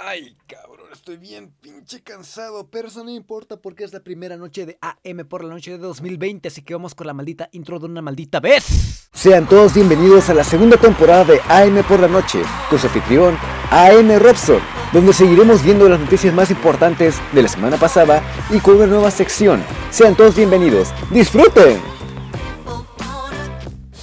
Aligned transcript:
Ay, 0.00 0.36
cabrón, 0.46 0.86
estoy 0.92 1.16
bien 1.16 1.52
pinche 1.60 2.00
cansado, 2.02 2.68
pero 2.70 2.86
eso 2.86 3.02
no 3.02 3.10
importa 3.10 3.56
porque 3.56 3.82
es 3.82 3.92
la 3.92 3.98
primera 3.98 4.36
noche 4.36 4.64
de 4.64 4.78
AM 4.80 5.26
por 5.26 5.42
la 5.42 5.52
noche 5.52 5.72
de 5.72 5.78
2020, 5.78 6.46
así 6.46 6.62
que 6.62 6.74
vamos 6.74 6.94
con 6.94 7.08
la 7.08 7.14
maldita 7.14 7.48
intro 7.50 7.80
de 7.80 7.86
una 7.86 8.00
maldita 8.00 8.38
vez. 8.38 9.08
Sean 9.12 9.48
todos 9.48 9.74
bienvenidos 9.74 10.30
a 10.30 10.34
la 10.34 10.44
segunda 10.44 10.76
temporada 10.76 11.24
de 11.24 11.40
AM 11.48 11.82
por 11.88 11.98
la 11.98 12.06
noche, 12.06 12.42
con 12.70 12.78
su 12.78 12.86
anfitrión 12.86 13.36
AM 13.72 14.16
Robson, 14.20 14.60
donde 14.92 15.12
seguiremos 15.12 15.64
viendo 15.64 15.88
las 15.88 15.98
noticias 15.98 16.32
más 16.32 16.52
importantes 16.52 17.16
de 17.32 17.42
la 17.42 17.48
semana 17.48 17.76
pasada 17.76 18.22
y 18.50 18.60
con 18.60 18.76
una 18.76 18.86
nueva 18.86 19.10
sección. 19.10 19.64
Sean 19.90 20.14
todos 20.14 20.36
bienvenidos, 20.36 20.90
disfruten. 21.10 21.97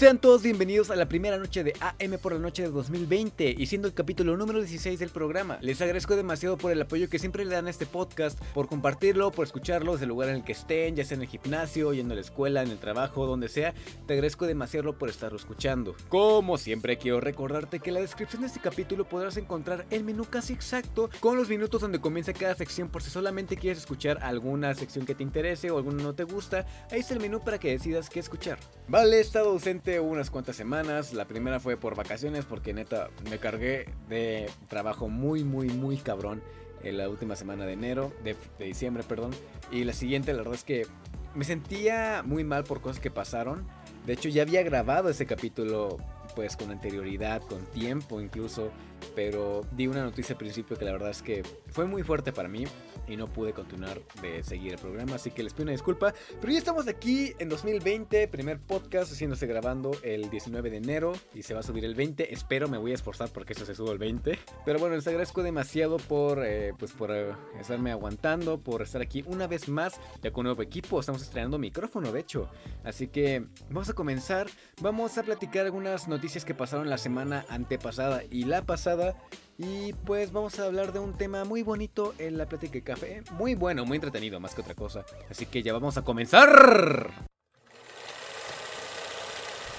Sean 0.05 0.19
todos 0.19 0.43
bienvenidos 0.43 0.91
a 0.91 0.95
la 0.95 1.07
primera 1.07 1.39
noche 1.39 1.63
de 1.63 1.73
AM 1.79 2.19
por 2.21 2.33
la 2.33 2.37
noche 2.37 2.61
de 2.61 2.69
2020 2.69 3.55
y 3.57 3.65
siendo 3.65 3.87
el 3.87 3.95
capítulo 3.95 4.37
número 4.37 4.59
16 4.59 4.99
del 4.99 5.09
programa. 5.09 5.57
Les 5.61 5.81
agradezco 5.81 6.15
demasiado 6.15 6.59
por 6.59 6.71
el 6.71 6.79
apoyo 6.79 7.09
que 7.09 7.17
siempre 7.17 7.43
le 7.43 7.55
dan 7.55 7.65
a 7.65 7.71
este 7.71 7.87
podcast, 7.87 8.39
por 8.53 8.67
compartirlo, 8.67 9.31
por 9.31 9.47
escucharlo 9.47 9.93
desde 9.93 10.03
el 10.03 10.09
lugar 10.09 10.29
en 10.29 10.35
el 10.35 10.43
que 10.43 10.51
estén, 10.51 10.95
ya 10.95 11.03
sea 11.03 11.15
en 11.15 11.23
el 11.23 11.27
gimnasio, 11.27 11.91
yendo 11.91 12.13
a 12.13 12.17
la 12.17 12.21
escuela, 12.21 12.61
en 12.61 12.69
el 12.69 12.77
trabajo, 12.77 13.25
donde 13.25 13.49
sea. 13.49 13.73
Te 14.05 14.13
agradezco 14.13 14.45
demasiado 14.45 14.93
por 14.93 15.09
estarlo 15.09 15.39
escuchando. 15.39 15.95
Como 16.07 16.59
siempre 16.59 16.99
quiero 16.99 17.19
recordarte 17.19 17.79
que 17.79 17.89
en 17.89 17.95
la 17.95 18.01
descripción 18.01 18.43
de 18.43 18.49
este 18.49 18.59
capítulo 18.59 19.09
podrás 19.09 19.37
encontrar 19.37 19.87
el 19.89 20.03
menú 20.03 20.25
casi 20.25 20.53
exacto 20.53 21.09
con 21.19 21.35
los 21.35 21.49
minutos 21.49 21.81
donde 21.81 21.99
comienza 21.99 22.31
cada 22.31 22.53
sección 22.53 22.89
por 22.89 23.01
si 23.01 23.09
solamente 23.09 23.57
quieres 23.57 23.79
escuchar 23.79 24.19
alguna 24.21 24.75
sección 24.75 25.07
que 25.07 25.15
te 25.15 25.23
interese 25.23 25.71
o 25.71 25.77
alguna 25.77 26.03
no 26.03 26.13
te 26.13 26.25
gusta. 26.25 26.67
Ahí 26.91 26.99
está 26.99 27.15
el 27.15 27.21
menú 27.21 27.43
para 27.43 27.57
que 27.57 27.71
decidas 27.71 28.07
qué 28.07 28.19
escuchar. 28.19 28.59
Vale, 28.87 29.19
estado 29.19 29.49
ausente 29.49 29.94
unas 29.99 30.29
cuantas 30.29 30.55
semanas. 30.55 31.13
La 31.13 31.25
primera 31.25 31.59
fue 31.59 31.77
por 31.77 31.95
vacaciones 31.95 32.45
porque 32.45 32.73
neta 32.73 33.09
me 33.29 33.37
cargué 33.39 33.89
de 34.09 34.49
trabajo 34.67 35.09
muy, 35.09 35.43
muy, 35.43 35.69
muy 35.69 35.97
cabrón 35.97 36.41
en 36.83 36.97
la 36.97 37.09
última 37.09 37.35
semana 37.35 37.65
de 37.65 37.73
enero, 37.73 38.13
de, 38.23 38.35
de 38.59 38.65
diciembre, 38.65 39.03
perdón. 39.03 39.31
Y 39.71 39.83
la 39.83 39.93
siguiente, 39.93 40.31
la 40.33 40.39
verdad 40.39 40.55
es 40.55 40.63
que 40.63 40.85
me 41.33 41.43
sentía 41.43 42.23
muy 42.25 42.43
mal 42.43 42.63
por 42.63 42.81
cosas 42.81 42.99
que 42.99 43.11
pasaron. 43.11 43.67
De 44.05 44.13
hecho, 44.13 44.29
ya 44.29 44.43
había 44.43 44.63
grabado 44.63 45.09
ese 45.09 45.25
capítulo 45.25 45.97
pues 46.35 46.57
con 46.57 46.69
anterioridad, 46.69 47.41
con 47.41 47.65
tiempo 47.67 48.19
incluso, 48.19 48.71
pero 49.15 49.61
di 49.71 49.87
una 49.87 50.03
noticia 50.03 50.33
al 50.33 50.37
principio 50.37 50.77
que 50.77 50.85
la 50.85 50.91
verdad 50.91 51.09
es 51.09 51.21
que 51.21 51.43
fue 51.71 51.85
muy 51.85 52.03
fuerte 52.03 52.33
para 52.33 52.49
mí 52.49 52.65
y 53.07 53.17
no 53.17 53.27
pude 53.27 53.53
continuar 53.53 54.01
de 54.21 54.43
seguir 54.43 54.73
el 54.73 54.79
programa, 54.79 55.15
así 55.15 55.31
que 55.31 55.43
les 55.43 55.53
pido 55.53 55.63
una 55.63 55.71
disculpa. 55.71 56.13
Pero 56.39 56.53
ya 56.53 56.59
estamos 56.59 56.87
aquí 56.87 57.33
en 57.39 57.49
2020, 57.49 58.27
primer 58.27 58.59
podcast 58.59 59.11
haciéndose 59.11 59.47
grabando 59.47 59.91
el 60.03 60.29
19 60.29 60.69
de 60.69 60.77
enero 60.77 61.13
y 61.33 61.43
se 61.43 61.53
va 61.53 61.59
a 61.61 61.63
subir 61.63 61.85
el 61.85 61.95
20. 61.95 62.33
Espero, 62.33 62.67
me 62.67 62.77
voy 62.77 62.91
a 62.91 62.95
esforzar 62.95 63.29
porque 63.29 63.53
eso 63.53 63.65
se 63.65 63.75
suba 63.75 63.91
el 63.91 63.97
20. 63.97 64.37
Pero 64.65 64.79
bueno, 64.79 64.95
les 64.95 65.07
agradezco 65.07 65.43
demasiado 65.43 65.97
por, 65.97 66.43
eh, 66.45 66.73
pues 66.77 66.91
por 66.91 67.11
eh, 67.11 67.33
estarme 67.59 67.91
aguantando, 67.91 68.59
por 68.59 68.81
estar 68.81 69.01
aquí 69.01 69.23
una 69.27 69.47
vez 69.47 69.69
más, 69.69 69.99
ya 70.21 70.31
con 70.31 70.41
un 70.41 70.45
nuevo 70.45 70.61
equipo. 70.61 70.99
Estamos 70.99 71.21
estrenando 71.21 71.57
micrófono, 71.57 72.11
de 72.11 72.19
hecho. 72.19 72.49
Así 72.83 73.07
que 73.07 73.45
vamos 73.69 73.89
a 73.89 73.93
comenzar. 73.93 74.47
Vamos 74.81 75.17
a 75.17 75.23
platicar 75.23 75.65
algunas 75.65 76.07
noticias 76.07 76.45
que 76.45 76.53
pasaron 76.53 76.89
la 76.89 76.97
semana 76.97 77.45
antepasada 77.49 78.23
y 78.29 78.45
la 78.45 78.65
pasada. 78.65 79.15
Y 79.57 79.93
pues 79.93 80.33
vamos 80.33 80.59
a 80.59 80.65
hablar 80.65 80.91
de 80.91 80.99
un 80.99 81.13
tema 81.13 81.45
muy 81.45 81.63
bonito 81.63 82.13
en 82.17 82.37
la 82.37 82.47
plática 82.47 82.73
de 82.73 82.81
café. 82.81 83.23
Muy 83.31 83.55
bueno, 83.55 83.85
muy 83.85 83.95
entretenido, 83.95 84.39
más 84.39 84.53
que 84.53 84.61
otra 84.61 84.75
cosa. 84.75 85.05
Así 85.29 85.45
que 85.45 85.63
ya 85.63 85.71
vamos 85.71 85.97
a 85.97 86.01
comenzar. 86.01 87.09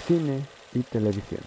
Cine 0.06 0.40
y 0.72 0.80
televisión. 0.80 1.40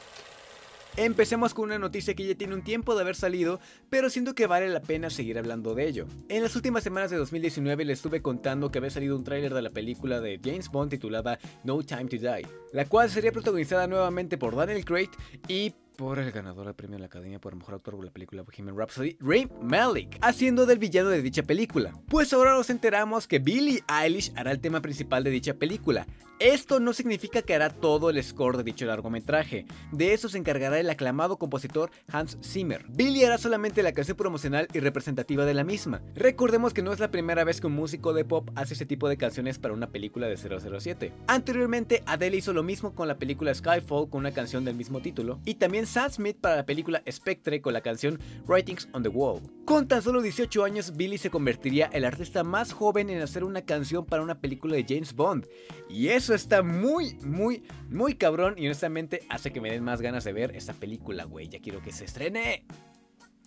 Empecemos 0.97 1.53
con 1.53 1.65
una 1.65 1.79
noticia 1.79 2.13
que 2.13 2.27
ya 2.27 2.35
tiene 2.35 2.55
un 2.55 2.63
tiempo 2.63 2.93
de 2.93 3.01
haber 3.01 3.15
salido, 3.15 3.59
pero 3.89 4.09
siento 4.09 4.35
que 4.35 4.47
vale 4.47 4.67
la 4.67 4.81
pena 4.81 5.09
seguir 5.09 5.37
hablando 5.37 5.73
de 5.73 5.87
ello. 5.87 6.07
En 6.27 6.43
las 6.43 6.55
últimas 6.55 6.83
semanas 6.83 7.09
de 7.09 7.17
2019 7.17 7.85
les 7.85 7.99
estuve 7.99 8.21
contando 8.21 8.69
que 8.69 8.79
había 8.79 8.89
salido 8.89 9.15
un 9.15 9.23
tráiler 9.23 9.53
de 9.53 9.61
la 9.61 9.69
película 9.69 10.19
de 10.19 10.41
James 10.43 10.69
Bond 10.69 10.91
titulada 10.91 11.39
No 11.63 11.81
Time 11.83 12.05
to 12.05 12.17
Die, 12.17 12.45
la 12.73 12.85
cual 12.85 13.09
sería 13.09 13.31
protagonizada 13.31 13.87
nuevamente 13.87 14.37
por 14.37 14.55
Daniel 14.55 14.83
Craig 14.83 15.09
y 15.47 15.73
por 15.99 16.17
el 16.17 16.31
ganador 16.31 16.65
del 16.65 16.75
premio 16.75 16.95
de 16.95 17.01
la 17.01 17.07
Academia 17.07 17.39
por 17.39 17.57
Mejor 17.57 17.75
Actor 17.75 17.97
por 17.97 18.05
la 18.05 18.11
película 18.11 18.43
Bohemian 18.43 18.77
Rhapsody, 18.77 19.17
Ray 19.19 19.49
Malik, 19.61 20.17
haciendo 20.21 20.65
del 20.65 20.79
villano 20.79 21.09
de 21.09 21.21
dicha 21.21 21.43
película. 21.43 21.91
Pues 22.07 22.31
ahora 22.31 22.53
nos 22.53 22.69
enteramos 22.69 23.27
que 23.27 23.39
Billie 23.39 23.83
Eilish 23.89 24.31
hará 24.37 24.51
el 24.51 24.61
tema 24.61 24.79
principal 24.79 25.25
de 25.25 25.29
dicha 25.29 25.55
película. 25.55 26.07
Esto 26.39 26.79
no 26.79 26.93
significa 26.93 27.41
que 27.41 27.53
hará 27.53 27.69
todo 27.69 28.09
el 28.09 28.23
score 28.23 28.55
de 28.55 28.63
dicho 28.63 28.85
largometraje. 28.85 29.65
De 29.91 30.13
eso 30.13 30.29
se 30.29 30.37
encargará 30.37 30.79
el 30.79 30.89
aclamado 30.89 31.37
compositor 31.37 31.91
Hans 32.07 32.37
Zimmer. 32.41 32.85
Billie 32.87 33.25
hará 33.25 33.37
solamente 33.37 33.83
la 33.83 33.91
canción 33.91 34.15
promocional 34.15 34.69
y 34.71 34.79
representativa 34.79 35.43
de 35.43 35.53
la 35.53 35.65
misma. 35.65 36.01
Recordemos 36.15 36.73
que 36.73 36.81
no 36.81 36.93
es 36.93 37.01
la 37.01 37.11
primera 37.11 37.43
vez 37.43 37.59
que 37.59 37.67
un 37.67 37.73
músico 37.73 38.13
de 38.13 38.23
pop 38.23 38.51
hace 38.55 38.73
ese 38.73 38.85
tipo 38.85 39.09
de 39.09 39.17
canciones 39.17 39.59
para 39.59 39.73
una 39.73 39.89
película 39.89 40.27
de 40.27 40.37
007. 40.37 41.11
Anteriormente, 41.27 42.03
Adele 42.05 42.37
hizo 42.37 42.53
lo 42.53 42.63
mismo 42.63 42.95
con 42.95 43.09
la 43.09 43.17
película 43.17 43.53
Skyfall 43.53 44.09
con 44.09 44.19
una 44.19 44.31
canción 44.31 44.63
del 44.63 44.75
mismo 44.75 45.01
título, 45.01 45.41
y 45.43 45.55
también 45.55 45.87
Sam 45.89 46.11
Smith 46.11 46.37
para 46.39 46.55
la 46.55 46.65
película 46.67 47.01
Spectre 47.09 47.61
con 47.61 47.73
la 47.73 47.81
canción 47.81 48.19
Writings 48.47 48.87
on 48.93 49.01
the 49.01 49.09
Wall. 49.09 49.41
Con 49.65 49.87
tan 49.87 50.03
solo 50.03 50.21
18 50.21 50.63
años, 50.63 50.95
Billie 50.95 51.17
se 51.17 51.31
convertiría 51.31 51.89
el 51.91 52.05
artista 52.05 52.43
más 52.43 52.73
joven 52.73 53.09
en 53.09 53.21
hacer 53.21 53.43
una 53.43 53.63
canción 53.63 54.05
para 54.05 54.21
una 54.21 54.39
película 54.39 54.75
de 54.75 54.85
James 54.87 55.13
Bond. 55.13 55.47
Y 55.89 56.09
eso 56.09 56.35
está 56.35 56.61
muy, 56.61 57.15
muy, 57.23 57.63
muy 57.89 58.13
cabrón 58.13 58.53
y 58.55 58.67
honestamente 58.67 59.23
hace 59.29 59.51
que 59.51 59.61
me 59.61 59.71
den 59.71 59.83
más 59.83 59.99
ganas 59.99 60.23
de 60.23 60.33
ver 60.33 60.55
esta 60.55 60.73
película, 60.73 61.23
güey. 61.23 61.49
Ya 61.49 61.59
quiero 61.59 61.81
que 61.81 61.91
se 61.91 62.05
estrene. 62.05 62.67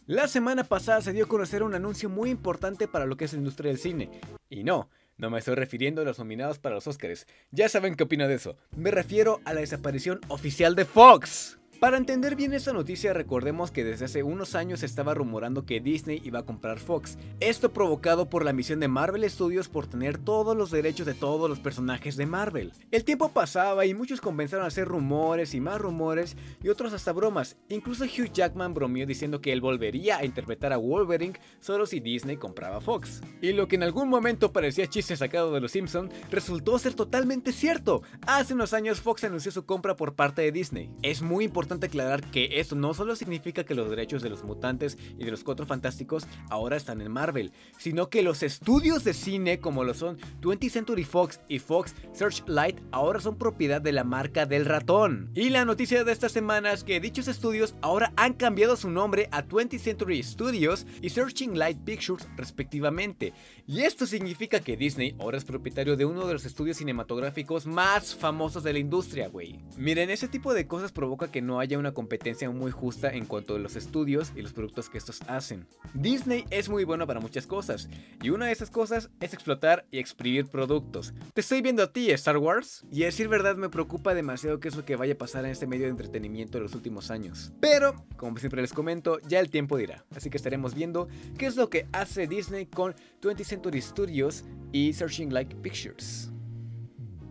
La 0.07 0.27
semana 0.27 0.65
pasada 0.65 1.01
se 1.01 1.13
dio 1.13 1.27
a 1.27 1.29
conocer 1.29 1.63
un 1.63 1.77
anuncio 1.77 2.11
muy 2.11 2.29
importante 2.29 2.89
para 2.89 3.07
lo 3.07 3.17
que 3.17 3.27
es 3.27 3.33
la 3.35 3.39
industria 3.39 3.71
del 3.71 3.79
cine. 3.79 4.11
Y 4.51 4.65
no, 4.65 4.91
no 5.17 5.31
me 5.31 5.39
estoy 5.39 5.55
refiriendo 5.55 6.03
a 6.03 6.05
los 6.05 6.19
nominados 6.19 6.59
para 6.59 6.75
los 6.75 6.89
Oscars. 6.89 7.29
Ya 7.53 7.69
saben 7.69 7.95
qué 7.95 8.03
opino 8.03 8.27
de 8.27 8.35
eso. 8.35 8.57
Me 8.77 8.91
refiero 8.91 9.41
a 9.45 9.55
la 9.55 9.61
desaparición 9.61 10.21
oficial 10.29 10.75
de 10.75 10.87
Fox. 10.87 11.62
Para 11.83 11.97
entender 11.97 12.37
bien 12.37 12.55
esta 12.55 12.73
noticia, 12.73 13.13
recordemos 13.13 13.73
que 13.73 13.83
desde 13.83 14.05
hace 14.05 14.23
unos 14.23 14.55
años 14.55 14.79
se 14.79 14.87
estaba 14.87 15.15
rumorando 15.15 15.67
que 15.67 15.81
Disney 15.81 16.23
iba 16.23 16.39
a 16.39 16.45
comprar 16.45 16.79
Fox. 16.79 17.19
Esto 17.41 17.73
provocado 17.73 18.31
por 18.31 18.45
la 18.45 18.53
misión 18.53 18.79
de 18.79 18.87
Marvel 18.87 19.29
Studios 19.29 19.69
por 19.69 19.89
tener 19.89 20.17
todos 20.17 20.57
los 20.57 20.71
derechos 20.71 21.07
de 21.07 21.15
todos 21.15 21.51
los 21.51 21.59
personajes 21.59 22.17
de 22.17 22.25
Marvel. 22.25 22.73
El 22.93 23.03
tiempo 23.03 23.31
pasaba 23.31 23.85
y 23.85 23.95
muchos 23.95 24.21
comenzaron 24.21 24.65
a 24.65 24.69
hacer 24.69 24.87
rumores 24.87 25.55
y 25.55 25.61
más 25.61 25.81
rumores 25.81 26.37
y 26.63 26.69
otros 26.69 26.93
hasta 26.93 27.11
bromas. 27.11 27.57
Incluso 27.69 28.05
Hugh 28.05 28.31
Jackman 28.33 28.75
bromeó 28.75 29.05
diciendo 29.05 29.41
que 29.41 29.53
él 29.53 29.61
volvería 29.61 30.19
a 30.19 30.25
interpretar 30.25 30.73
a 30.73 30.77
Wolverine 30.77 31.41
solo 31.59 31.87
si 31.87 31.99
Disney 31.99 32.37
compraba 32.37 32.81
Fox. 32.81 33.23
Y 33.41 33.55
lo 33.55 33.67
que 33.67 33.75
en 33.75 33.83
algún 33.83 34.09
momento 34.09 34.53
parecía 34.53 34.87
chiste 34.87 35.17
sacado 35.17 35.53
de 35.53 35.61
los 35.61 35.73
Simpsons 35.73 36.15
resultó 36.31 36.79
ser 36.79 36.95
totalmente 36.95 37.51
cierto. 37.51 38.03
Hace 38.25 38.55
unos 38.55 38.73
años 38.73 39.01
Fox 39.01 39.25
anunció 39.25 39.51
su 39.51 39.67
compra 39.67 39.97
por 39.97 40.15
parte 40.15 40.43
de 40.43 40.53
Disney. 40.53 40.89
Es 41.03 41.23
muy 41.23 41.45
importante 41.47 41.72
aclarar 41.81 42.23
que 42.31 42.61
esto 42.61 42.75
no 42.75 42.95
solo 42.95 43.17
significa 43.17 43.65
que 43.65 43.75
los 43.75 43.89
derechos 43.89 44.23
de 44.23 44.31
los 44.31 44.45
mutantes 44.45 44.99
y 45.19 45.25
de 45.25 45.31
los 45.31 45.45
cuatro 45.45 45.67
fantásticos 45.67 46.27
ahora 46.51 46.77
están 46.77 47.01
en 47.01 47.11
Marvel, 47.11 47.53
sino 47.79 48.09
que 48.09 48.23
los 48.23 48.43
estudios 48.43 49.05
de 49.05 49.15
cine 49.15 49.61
como 49.61 49.85
lo 49.85 49.95
son 49.95 50.19
20th 50.41 50.71
Century 50.71 51.05
Fox 51.05 51.41
y 51.49 51.59
Fox 51.59 51.95
Searchlight 52.13 52.81
ahora 52.91 53.21
son 53.21 53.37
propiedad 53.37 53.81
de 53.81 53.93
la 53.93 54.05
marca 54.05 54.47
del 54.47 54.65
ratón. 54.65 55.31
Y 55.35 55.51
la 55.51 55.65
noticia 55.65 56.05
de 56.05 56.13
esta 56.13 56.29
semana 56.29 56.73
es 56.73 56.85
que 56.85 57.01
dichos 57.01 57.29
estudios 57.29 57.75
ahora 57.81 58.13
han 58.17 58.35
cambiado 58.35 58.77
su 58.77 58.91
nombre 58.91 59.29
a 59.31 59.45
20th 59.45 59.79
Century 59.79 60.23
Studios 60.23 60.87
y 61.01 61.11
Searching 61.11 61.59
Light 61.59 61.79
Pictures 61.85 62.29
respectivamente. 62.37 63.33
Y 63.67 63.83
esto 63.83 64.07
significa 64.07 64.61
que 64.61 64.77
Disney 64.77 65.15
ahora 65.19 65.39
es 65.39 65.45
propietario 65.45 65.97
de 65.97 66.05
uno 66.05 66.27
de 66.27 66.35
los 66.35 66.45
estudios 66.45 66.77
cinematográficos 66.77 67.67
más 67.67 68.15
famosos 68.15 68.63
de 68.63 68.73
la 68.73 68.79
industria, 68.79 69.29
güey. 69.29 69.61
Miren, 69.77 70.11
ese 70.11 70.29
tipo 70.29 70.55
de 70.55 70.67
cosas 70.67 70.93
provoca 70.93 71.31
que 71.31 71.43
no 71.43 71.61
haya 71.63 71.79
una 71.79 71.93
competencia 71.93 72.51
muy 72.51 72.71
justa 72.71 73.11
en 73.13 73.25
cuanto 73.25 73.55
a 73.55 73.59
los 73.59 73.77
estudios 73.77 74.33
y 74.37 74.43
los 74.43 74.53
productos 74.53 74.91
que 74.91 74.99
estos 74.99 75.23
hacen. 75.29 75.67
Disney 75.95 76.45
es 76.51 76.69
muy 76.69 76.85
bueno 76.85 77.07
para 77.07 77.21
muchas 77.21 77.47
cosas, 77.47 77.89
y 78.23 78.31
una 78.31 78.47
de 78.47 78.53
esas 78.53 78.71
cosas 78.71 79.11
es 79.21 79.33
explotar 79.33 79.87
y 79.91 79.99
exprimir 79.99 80.47
productos. 80.47 81.15
Te 81.35 81.41
estoy 81.41 81.63
viendo 81.63 81.83
a 81.83 81.93
ti, 81.93 82.11
Star 82.11 82.37
Wars, 82.37 82.85
y 82.91 83.03
a 83.03 83.07
decir 83.07 83.29
verdad 83.29 83.57
me 83.57 83.69
preocupa 83.69 84.15
demasiado 84.15 84.61
qué 84.61 84.69
es 84.69 84.77
lo 84.77 84.85
que 84.85 84.97
vaya 84.97 85.15
a 85.15 85.19
pasar 85.19 85.45
en 85.45 85.53
este 85.53 85.67
medio 85.67 85.85
de 85.85 85.91
entretenimiento 85.91 86.59
en 86.59 86.65
los 86.65 86.75
últimos 86.75 87.11
años. 87.11 87.53
Pero, 87.61 88.05
como 88.17 88.39
siempre 88.39 88.61
les 88.61 88.73
comento, 88.73 89.19
ya 89.29 89.39
el 89.39 89.51
tiempo 89.51 89.77
dirá, 89.77 90.05
así 90.15 90.31
que 90.31 90.37
estaremos 90.37 90.75
viendo 90.75 91.09
qué 91.39 91.47
es 91.47 91.57
lo 91.57 91.71
que 91.71 91.87
hace 91.93 92.27
Disney 92.27 92.67
con 92.67 92.95
20th 93.21 93.45
Century 93.45 93.81
Studios 93.81 94.45
y 94.73 94.93
Searching 94.93 95.33
Like 95.33 95.55
Pictures. 95.57 96.32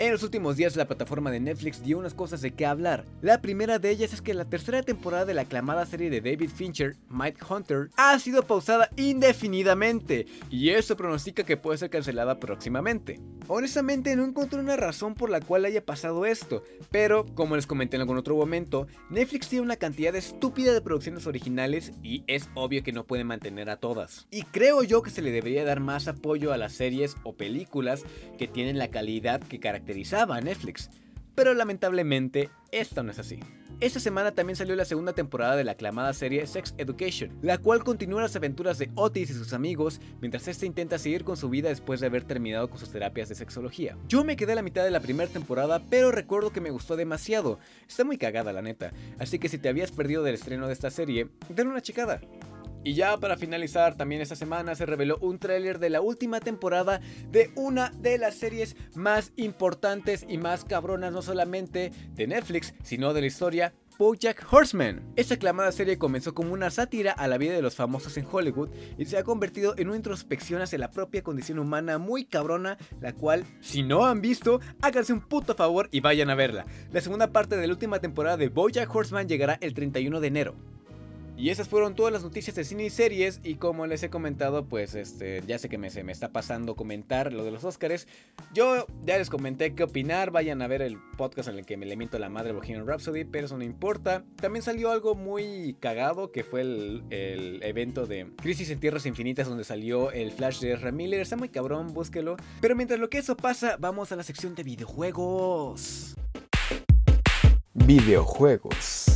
En 0.01 0.12
los 0.12 0.24
últimos 0.24 0.57
días 0.57 0.75
la 0.75 0.88
plataforma 0.88 1.30
de 1.30 1.39
Netflix 1.39 1.83
dio 1.83 2.00
unas 2.00 2.15
cosas 2.15 2.42
de 2.42 2.56
qué 2.56 2.65
hablar. 2.65 3.06
La 3.21 3.39
primera 3.39 3.77
de 3.77 3.92
ellas 3.92 4.13
es 4.13 4.21
que 4.24 4.33
la 4.33 4.45
tercera 4.45 4.81
temporada 4.81 5.25
de 5.25 5.36
la 5.36 5.44
aclamada 5.44 5.86
serie 5.86 6.09
de 6.09 6.21
David 6.21 6.50
Fincher, 6.50 6.95
Mike 7.07 7.45
Hunter, 7.48 7.92
ha 7.98 8.18
sido 8.18 8.42
pausada 8.42 8.89
indefinidamente 8.95 10.25
y 10.50 10.71
eso 10.71 10.98
pronostica 10.98 11.44
que 11.44 11.56
puede 11.56 11.77
ser 11.77 11.92
cancelada 11.92 12.39
próximamente. 12.39 13.19
Honestamente 13.53 14.15
no 14.15 14.24
encontré 14.24 14.62
una 14.62 14.77
razón 14.77 15.13
por 15.13 15.30
la 15.30 15.42
cual 15.42 15.65
haya 15.65 15.86
pasado 15.86 16.25
esto, 16.25 16.63
pero 16.89 17.25
como 17.36 17.57
les 17.57 17.68
comenté 17.68 17.98
en 17.98 18.01
algún 18.01 18.18
otro 18.18 18.38
momento, 18.38 18.88
Netflix 19.09 19.50
tiene 19.50 19.65
una 19.65 19.75
cantidad 19.75 20.15
estúpida 20.15 20.71
de 20.71 20.80
producciones 20.80 21.27
originales 21.27 21.92
y 22.01 22.24
es 22.27 22.50
obvio 22.53 22.81
que 22.81 22.94
no 22.94 23.03
puede 23.03 23.25
mantener 23.25 23.69
a 23.69 23.75
todas. 23.75 24.25
Y 24.31 24.44
creo 24.44 24.83
yo 24.83 25.01
que 25.01 25.09
se 25.09 25.21
le 25.21 25.31
debería 25.31 25.65
dar 25.65 25.81
más 25.81 26.07
apoyo 26.07 26.53
a 26.53 26.57
las 26.57 26.71
series 26.71 27.18
o 27.24 27.36
películas 27.36 28.06
que 28.38 28.48
tienen 28.48 28.77
la 28.77 28.88
calidad 28.88 29.42
que 29.42 29.59
caracterizaba 29.59 30.38
a 30.38 30.42
Netflix. 30.42 30.89
Pero 31.36 31.53
lamentablemente 31.53 32.50
esto 32.71 33.03
no 33.03 33.12
es 33.12 33.19
así. 33.19 33.42
Esta 33.81 34.00
semana 34.00 34.31
también 34.31 34.56
salió 34.56 34.75
la 34.75 34.86
segunda 34.86 35.13
temporada 35.13 35.56
de 35.56 35.63
la 35.63 35.72
aclamada 35.72 36.13
serie 36.13 36.45
Sex 36.45 36.75
Education, 36.78 37.36
la 37.42 37.57
cual 37.57 37.83
continúa 37.83 38.22
las 38.22 38.36
aventuras 38.36 38.78
de 38.78 38.92
Otis 38.94 39.31
y 39.31 39.33
sus 39.33 39.54
amigos 39.54 40.00
mientras 40.22 40.48
este 40.48 40.68
intenta 40.68 41.00
seguir 41.00 41.24
con 41.24 41.36
su 41.36 41.50
vida 41.50 41.69
después 41.69 42.00
de 42.00 42.06
haber 42.06 42.24
terminado 42.24 42.69
con 42.69 42.78
sus 42.78 42.92
terapias 42.92 43.28
de 43.30 43.33
sexología. 43.33 43.98
Yo 44.07 44.24
me 44.24 44.36
quedé 44.36 44.51
a 44.51 44.56
la 44.57 44.62
mitad 44.62 44.83
de 44.83 44.92
la 44.92 45.00
primera 45.00 45.31
temporada, 45.31 45.81
pero 45.89 46.12
recuerdo 46.12 46.51
que 46.51 46.62
me 46.62 46.69
gustó 46.69 46.95
demasiado. 46.95 47.57
Está 47.88 48.04
muy 48.04 48.19
cagada 48.19 48.54
la 48.54 48.62
neta, 48.62 48.92
así 49.18 49.39
que 49.39 49.50
si 49.50 49.57
te 49.57 49.69
habías 49.69 49.92
perdido 49.92 50.22
del 50.22 50.36
estreno 50.36 50.68
de 50.68 50.74
esta 50.74 50.92
serie, 50.92 51.30
denle 51.50 51.72
una 51.72 51.81
checada. 51.81 52.22
Y 52.83 52.94
ya 52.94 53.18
para 53.18 53.38
finalizar, 53.38 53.95
también 53.95 54.22
esta 54.22 54.36
semana 54.36 54.75
se 54.75 54.86
reveló 54.86 55.18
un 55.22 55.38
tráiler 55.38 55.78
de 55.78 55.92
la 55.92 56.01
última 56.01 56.39
temporada 56.39 57.00
de 57.30 57.51
una 57.56 57.89
de 57.89 58.18
las 58.18 58.36
series 58.36 58.75
más 58.95 59.33
importantes 59.36 60.25
y 60.28 60.38
más 60.38 60.66
cabronas 60.66 61.13
no 61.13 61.22
solamente 61.22 61.92
de 62.13 62.28
Netflix, 62.28 62.74
sino 62.83 63.13
de 63.13 63.22
la 63.22 63.28
historia, 63.28 63.74
BoJack 64.00 64.51
Horseman. 64.51 65.13
Esta 65.16 65.36
aclamada 65.36 65.72
serie 65.72 66.00
comenzó 66.00 66.33
como 66.33 66.54
una 66.54 66.72
sátira 66.72 67.12
a 67.12 67.28
la 67.28 67.38
vida 67.38 67.54
de 67.54 67.62
los 67.62 67.75
famosos 67.75 68.18
en 68.18 68.25
Hollywood 68.30 68.69
y 68.98 69.06
se 69.06 69.19
ha 69.19 69.24
convertido 69.24 69.75
en 69.77 69.89
una 69.89 69.98
introspección 69.98 70.60
hacia 70.60 70.80
la 70.80 70.89
propia 70.89 71.22
condición 71.22 71.60
humana 71.60 72.00
muy 72.00 72.25
cabrona, 72.25 72.80
la 73.00 73.13
cual, 73.13 73.45
si 73.60 73.84
no 73.84 74.07
han 74.07 74.19
visto, 74.19 74.60
háganse 74.81 75.13
un 75.13 75.22
puto 75.22 75.54
favor 75.54 75.88
y 75.92 76.00
vayan 76.00 76.31
a 76.31 76.36
verla. 76.36 76.66
La 76.92 77.01
segunda 77.01 77.31
parte 77.31 77.57
de 77.57 77.68
la 77.68 77.74
última 77.74 78.00
temporada 78.00 78.38
de 78.38 78.50
BoJack 78.50 78.95
Horseman 78.95 79.27
llegará 79.27 79.60
el 79.62 79.75
31 79.75 80.19
de 80.19 80.27
enero. 80.27 80.56
Y 81.41 81.49
esas 81.49 81.67
fueron 81.67 81.95
todas 81.95 82.13
las 82.13 82.21
noticias 82.21 82.55
de 82.55 82.63
cine 82.63 82.85
y 82.85 82.91
series. 82.91 83.39
Y 83.43 83.55
como 83.55 83.88
les 83.88 84.03
he 84.03 84.11
comentado, 84.11 84.63
pues 84.65 84.93
este, 84.93 85.41
ya 85.47 85.57
sé 85.57 85.69
que 85.69 85.79
me, 85.79 85.89
se 85.89 86.03
me 86.03 86.11
está 86.11 86.31
pasando 86.31 86.75
comentar 86.75 87.33
lo 87.33 87.43
de 87.43 87.49
los 87.49 87.63
Oscars. 87.63 88.05
Yo 88.53 88.85
ya 89.03 89.17
les 89.17 89.31
comenté 89.31 89.73
qué 89.73 89.81
opinar. 89.81 90.29
Vayan 90.29 90.61
a 90.61 90.67
ver 90.67 90.83
el 90.83 90.99
podcast 91.17 91.49
en 91.49 91.57
el 91.57 91.65
que 91.65 91.77
me 91.77 91.88
le 91.88 91.97
miento 91.97 92.19
la 92.19 92.29
madre 92.29 92.51
Bohemian 92.51 92.85
Rhapsody, 92.85 93.23
pero 93.23 93.47
eso 93.47 93.57
no 93.57 93.63
importa. 93.63 94.23
También 94.35 94.61
salió 94.61 94.91
algo 94.91 95.15
muy 95.15 95.75
cagado 95.79 96.31
que 96.31 96.43
fue 96.43 96.61
el, 96.61 97.59
evento 97.63 98.05
de 98.05 98.27
Crisis 98.35 98.69
en 98.69 98.79
Tierras 98.79 99.07
Infinitas, 99.07 99.47
donde 99.47 99.63
salió 99.63 100.11
el 100.11 100.31
Flash 100.31 100.59
de 100.59 100.73
Ezra 100.73 100.91
Miller. 100.91 101.21
Está 101.21 101.38
muy 101.38 101.49
cabrón, 101.49 101.91
búsquelo. 101.91 102.38
Pero 102.61 102.75
mientras 102.75 102.99
lo 102.99 103.09
que 103.09 103.17
eso 103.17 103.35
pasa, 103.35 103.77
vamos 103.79 104.11
a 104.11 104.15
la 104.15 104.21
sección 104.21 104.53
de 104.53 104.61
videojuegos. 104.61 106.13
Videojuegos. 107.73 109.11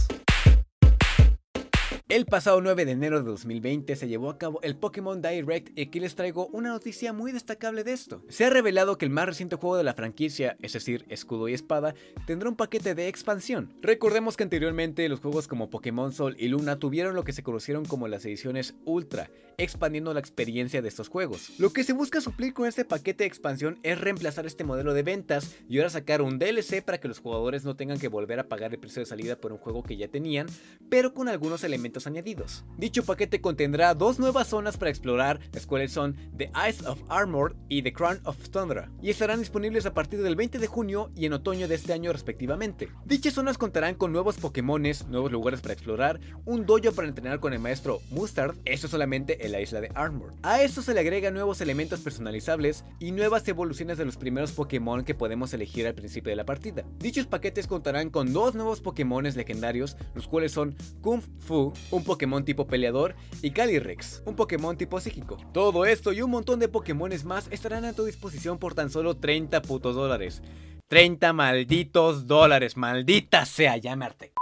El 2.16 2.26
pasado 2.26 2.62
9 2.62 2.86
de 2.86 2.94
enero 2.94 3.20
de 3.20 3.30
2020 3.30 3.94
se 3.98 4.08
llevó 4.08 4.30
a 4.30 4.38
cabo 4.38 4.62
el 4.62 4.78
Pokémon 4.78 5.22
Direct 5.22 5.78
y 5.78 5.82
aquí 5.82 6.00
les 6.00 6.16
traigo 6.16 6.48
una 6.54 6.70
noticia 6.70 7.12
muy 7.12 7.34
destacable 7.34 7.84
de 7.84 7.92
esto. 7.92 8.24
Se 8.30 8.46
ha 8.46 8.50
revelado 8.50 8.98
que 8.98 9.04
el 9.04 9.12
más 9.12 9.26
reciente 9.26 9.58
juego 9.58 9.76
de 9.76 9.84
la 9.84 9.96
franquicia, 9.96 10.56
es 10.62 10.72
decir, 10.72 11.04
Escudo 11.10 11.50
y 11.50 11.54
Espada, 11.54 11.94
tendrá 12.26 12.48
un 12.48 12.56
paquete 12.56 12.96
de 12.96 13.10
expansión. 13.10 13.74
Recordemos 13.82 14.38
que 14.38 14.44
anteriormente 14.44 15.10
los 15.10 15.20
juegos 15.20 15.50
como 15.50 15.70
Pokémon 15.70 16.14
Sol 16.14 16.38
y 16.40 16.48
Luna 16.48 16.80
tuvieron 16.80 17.16
lo 17.16 17.26
que 17.26 17.34
se 17.34 17.44
conocieron 17.44 17.84
como 17.84 18.08
las 18.08 18.24
ediciones 18.24 18.76
Ultra, 18.86 19.30
expandiendo 19.58 20.14
la 20.14 20.20
experiencia 20.20 20.82
de 20.82 20.88
estos 20.88 21.10
juegos. 21.10 21.52
Lo 21.58 21.72
que 21.72 21.84
se 21.84 21.94
busca 21.94 22.22
suplir 22.22 22.54
con 22.54 22.68
este 22.68 22.86
paquete 22.86 23.24
de 23.24 23.28
expansión 23.28 23.80
es 23.84 24.00
reemplazar 24.00 24.46
este 24.46 24.64
modelo 24.64 24.94
de 24.94 25.04
ventas 25.04 25.56
y 25.68 25.78
ahora 25.78 25.90
sacar 25.90 26.22
un 26.22 26.40
DLC 26.40 26.84
para 26.84 27.00
que 27.00 27.08
los 27.08 27.20
jugadores 27.20 27.66
no 27.66 27.76
tengan 27.76 28.00
que 28.00 28.08
volver 28.08 28.40
a 28.40 28.48
pagar 28.48 28.74
el 28.74 28.80
precio 28.80 29.02
de 29.02 29.06
salida 29.06 29.36
por 29.38 29.52
un 29.52 29.58
juego 29.58 29.84
que 29.84 29.98
ya 29.98 30.08
tenían, 30.08 30.48
pero 30.90 31.14
con 31.14 31.28
algunos 31.28 31.64
elementos 31.64 32.08
añadidos. 32.08 32.64
Dicho 32.78 33.04
paquete 33.04 33.42
contendrá 33.42 33.94
dos 33.94 34.20
nuevas 34.20 34.48
zonas 34.48 34.78
para 34.78 34.92
explorar, 34.92 35.40
las 35.52 35.66
cuales 35.66 35.92
son 35.92 36.16
The 36.38 36.52
Eyes 36.56 36.86
of 36.86 37.02
Armor 37.10 37.56
y 37.70 37.82
The 37.82 37.94
Crown 37.94 38.20
of 38.24 38.50
Tundra, 38.50 38.92
y 39.02 39.10
estarán 39.10 39.40
disponibles 39.40 39.86
a 39.86 39.94
partir 39.94 40.22
del 40.22 40.36
20 40.36 40.60
de 40.60 40.68
junio 40.68 41.12
y 41.16 41.26
en 41.26 41.34
otoño 41.34 41.68
de 41.68 41.76
este 41.76 41.94
año 41.94 42.12
respectivamente. 42.14 42.90
Dichas 43.06 43.34
zonas 43.34 43.58
contarán 43.58 43.96
con 43.96 44.12
nuevos 44.12 44.38
Pokémones, 44.38 45.08
nuevos 45.08 45.32
lugares 45.32 45.62
para 45.62 45.74
explorar, 45.74 46.20
un 46.46 46.66
dojo 46.66 46.76
para 46.94 47.08
entrenar 47.08 47.40
con 47.40 47.54
el 47.54 47.60
maestro 47.60 48.02
Mustard, 48.10 48.56
eso 48.66 48.88
solamente 48.88 49.45
en 49.46 49.52
la 49.52 49.62
isla 49.62 49.82
de 49.82 49.92
Armor. 49.96 50.34
A 50.44 50.62
esto 50.62 50.82
se 50.82 50.94
le 50.94 51.00
agregan 51.00 51.34
nuevos 51.34 51.62
elementos 51.62 52.02
personalizables 52.02 52.84
y 53.00 53.12
nuevas 53.12 53.48
evoluciones 53.48 53.98
de 53.98 54.06
los 54.06 54.18
primeros 54.18 54.52
Pokémon 54.52 55.04
que 55.04 55.16
podemos 55.16 55.54
elegir 55.54 55.88
al 55.88 55.96
principio 55.96 56.32
de 56.32 56.36
la 56.36 56.46
partida. 56.46 56.84
Dichos 57.00 57.28
paquetes 57.28 57.68
contarán 57.68 58.10
con 58.10 58.34
dos 58.34 58.56
nuevos 58.56 58.82
Pokémones 58.82 59.36
legendarios, 59.36 59.98
los 60.14 60.28
cuales 60.28 60.52
son 60.52 60.76
Kung 61.02 61.22
Fu, 61.40 61.74
un 61.92 62.04
Pokémon 62.04 62.44
tipo 62.44 62.68
peleador, 62.68 63.16
y 63.42 63.52
Calyrex, 63.52 64.24
un 64.26 64.36
Pokémon 64.36 64.78
tipo 64.78 65.00
psíquico. 65.00 65.38
Todo 65.54 65.86
esto 65.86 66.14
y 66.14 66.22
un 66.22 66.32
montón 66.32 66.60
de 66.60 66.68
Pokémones 66.68 67.26
más 67.26 67.48
estarán 67.52 67.86
a 67.86 67.94
tu 67.94 68.06
disposición 68.06 68.58
por 68.58 68.74
tan 68.74 68.90
solo 68.90 69.16
30 69.18 69.62
putos 69.62 69.96
dólares. 69.96 70.42
30 70.88 71.34
malditos 71.34 72.28
dólares, 72.28 72.78
maldita 72.78 73.46
sea, 73.46 73.78
llamarte. 73.78 74.34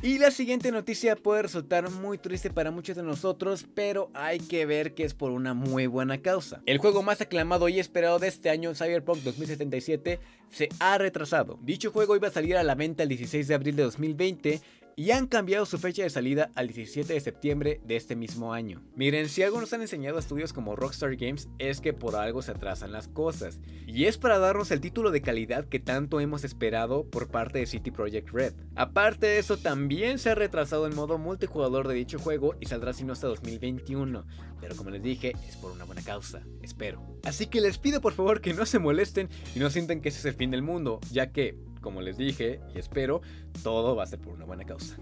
Y 0.00 0.18
la 0.18 0.30
siguiente 0.30 0.70
noticia 0.70 1.16
puede 1.16 1.42
resultar 1.42 1.90
muy 1.90 2.18
triste 2.18 2.50
para 2.50 2.70
muchos 2.70 2.96
de 2.96 3.02
nosotros, 3.02 3.66
pero 3.74 4.10
hay 4.14 4.38
que 4.38 4.64
ver 4.64 4.94
que 4.94 5.02
es 5.02 5.12
por 5.12 5.32
una 5.32 5.54
muy 5.54 5.88
buena 5.88 6.18
causa. 6.18 6.62
El 6.66 6.78
juego 6.78 7.02
más 7.02 7.20
aclamado 7.20 7.68
y 7.68 7.80
esperado 7.80 8.20
de 8.20 8.28
este 8.28 8.48
año, 8.48 8.74
Cyberpunk 8.76 9.18
2077, 9.24 10.20
se 10.52 10.68
ha 10.78 10.98
retrasado. 10.98 11.58
Dicho 11.62 11.90
juego 11.90 12.14
iba 12.14 12.28
a 12.28 12.32
salir 12.32 12.56
a 12.56 12.62
la 12.62 12.76
venta 12.76 13.02
el 13.02 13.08
16 13.08 13.48
de 13.48 13.54
abril 13.54 13.74
de 13.74 13.82
2020 13.82 14.60
y 14.98 15.12
han 15.12 15.28
cambiado 15.28 15.64
su 15.64 15.78
fecha 15.78 16.02
de 16.02 16.10
salida 16.10 16.50
al 16.56 16.66
17 16.66 17.12
de 17.12 17.20
septiembre 17.20 17.80
de 17.84 17.94
este 17.94 18.16
mismo 18.16 18.52
año. 18.52 18.82
Miren, 18.96 19.28
si 19.28 19.44
algo 19.44 19.60
nos 19.60 19.72
han 19.72 19.80
enseñado 19.80 20.18
estudios 20.18 20.52
como 20.52 20.74
Rockstar 20.74 21.14
Games 21.14 21.48
es 21.60 21.80
que 21.80 21.92
por 21.92 22.16
algo 22.16 22.42
se 22.42 22.50
atrasan 22.50 22.90
las 22.90 23.06
cosas, 23.06 23.60
y 23.86 24.06
es 24.06 24.18
para 24.18 24.40
darnos 24.40 24.72
el 24.72 24.80
título 24.80 25.12
de 25.12 25.22
calidad 25.22 25.66
que 25.66 25.78
tanto 25.78 26.18
hemos 26.18 26.42
esperado 26.42 27.04
por 27.04 27.28
parte 27.28 27.60
de 27.60 27.66
City 27.66 27.92
Project 27.92 28.30
Red. 28.30 28.54
Aparte 28.74 29.28
de 29.28 29.38
eso, 29.38 29.56
también 29.56 30.18
se 30.18 30.30
ha 30.30 30.34
retrasado 30.34 30.84
el 30.88 30.96
modo 30.96 31.16
multijugador 31.16 31.86
de 31.86 31.94
dicho 31.94 32.18
juego 32.18 32.56
y 32.58 32.66
saldrá 32.66 32.92
sino 32.92 33.12
hasta 33.12 33.28
2021, 33.28 34.26
pero 34.60 34.74
como 34.74 34.90
les 34.90 35.04
dije, 35.04 35.32
es 35.48 35.56
por 35.58 35.70
una 35.70 35.84
buena 35.84 36.02
causa, 36.02 36.42
espero. 36.60 37.06
Así 37.22 37.46
que 37.46 37.60
les 37.60 37.78
pido 37.78 38.00
por 38.00 38.14
favor 38.14 38.40
que 38.40 38.52
no 38.52 38.66
se 38.66 38.80
molesten 38.80 39.28
y 39.54 39.60
no 39.60 39.70
sientan 39.70 40.00
que 40.00 40.08
ese 40.08 40.18
es 40.18 40.24
el 40.24 40.34
fin 40.34 40.50
del 40.50 40.62
mundo, 40.62 40.98
ya 41.12 41.30
que 41.30 41.56
como 41.80 42.00
les 42.00 42.16
dije 42.16 42.60
y 42.74 42.78
espero, 42.78 43.20
todo 43.62 43.96
va 43.96 44.04
a 44.04 44.06
ser 44.06 44.18
por 44.18 44.34
una 44.34 44.44
buena 44.44 44.64
causa. 44.64 44.96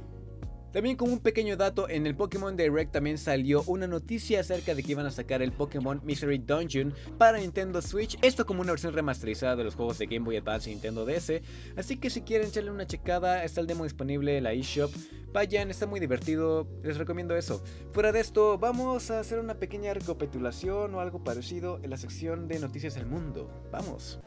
También 0.77 0.99
como 0.99 1.15
un 1.15 1.21
pequeño 1.21 1.57
dato, 1.57 1.89
en 1.89 2.07
el 2.07 2.15
Pokémon 2.15 2.55
Direct 2.55 2.93
también 2.93 3.17
salió 3.17 3.63
una 3.67 3.87
noticia 3.87 4.41
acerca 4.41 4.75
de 4.75 4.83
que 4.83 4.93
iban 4.93 5.07
a 5.07 5.11
sacar 5.11 5.41
el 5.41 5.51
Pokémon 5.51 6.03
Mystery 6.05 6.37
Dungeon 6.37 6.93
para 7.17 7.39
Nintendo 7.39 7.81
Switch, 7.81 8.19
esto 8.21 8.45
como 8.45 8.61
una 8.61 8.73
versión 8.73 8.93
remasterizada 8.93 9.57
de 9.57 9.65
los 9.65 9.75
juegos 9.75 9.97
de 9.97 10.05
Game 10.05 10.27
Boy 10.27 10.37
Advance 10.37 10.69
y 10.69 10.75
Nintendo 10.75 11.07
DS, 11.07 11.41
así 11.79 11.97
que 11.97 12.11
si 12.11 12.21
quieren 12.21 12.49
echarle 12.49 12.71
una 12.71 12.87
checada, 12.87 13.43
está 13.43 13.63
el 13.63 13.67
demo 13.67 13.85
disponible 13.85 14.37
en 14.37 14.45
la 14.45 14.53
eShop, 14.53 14.93
vayan, 15.33 15.71
está 15.71 15.87
muy 15.87 15.99
divertido, 15.99 16.69
les 16.83 16.99
recomiendo 16.99 17.35
eso. 17.35 17.65
Fuera 17.93 18.13
de 18.13 18.21
esto, 18.21 18.59
vamos 18.59 19.11
a 19.11 19.21
hacer 19.21 19.39
una 19.39 19.55
pequeña 19.55 19.95
recapitulación 19.95 20.95
o 20.95 21.01
algo 21.01 21.25
parecido 21.25 21.81
en 21.83 21.89
la 21.89 21.97
sección 21.97 22.49
de 22.49 22.59
Noticias 22.59 22.97
del 22.97 23.07
Mundo, 23.07 23.51
vamos. 23.73 24.21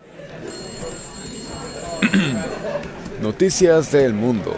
Noticias 3.21 3.91
del 3.91 4.15
Mundo. 4.15 4.55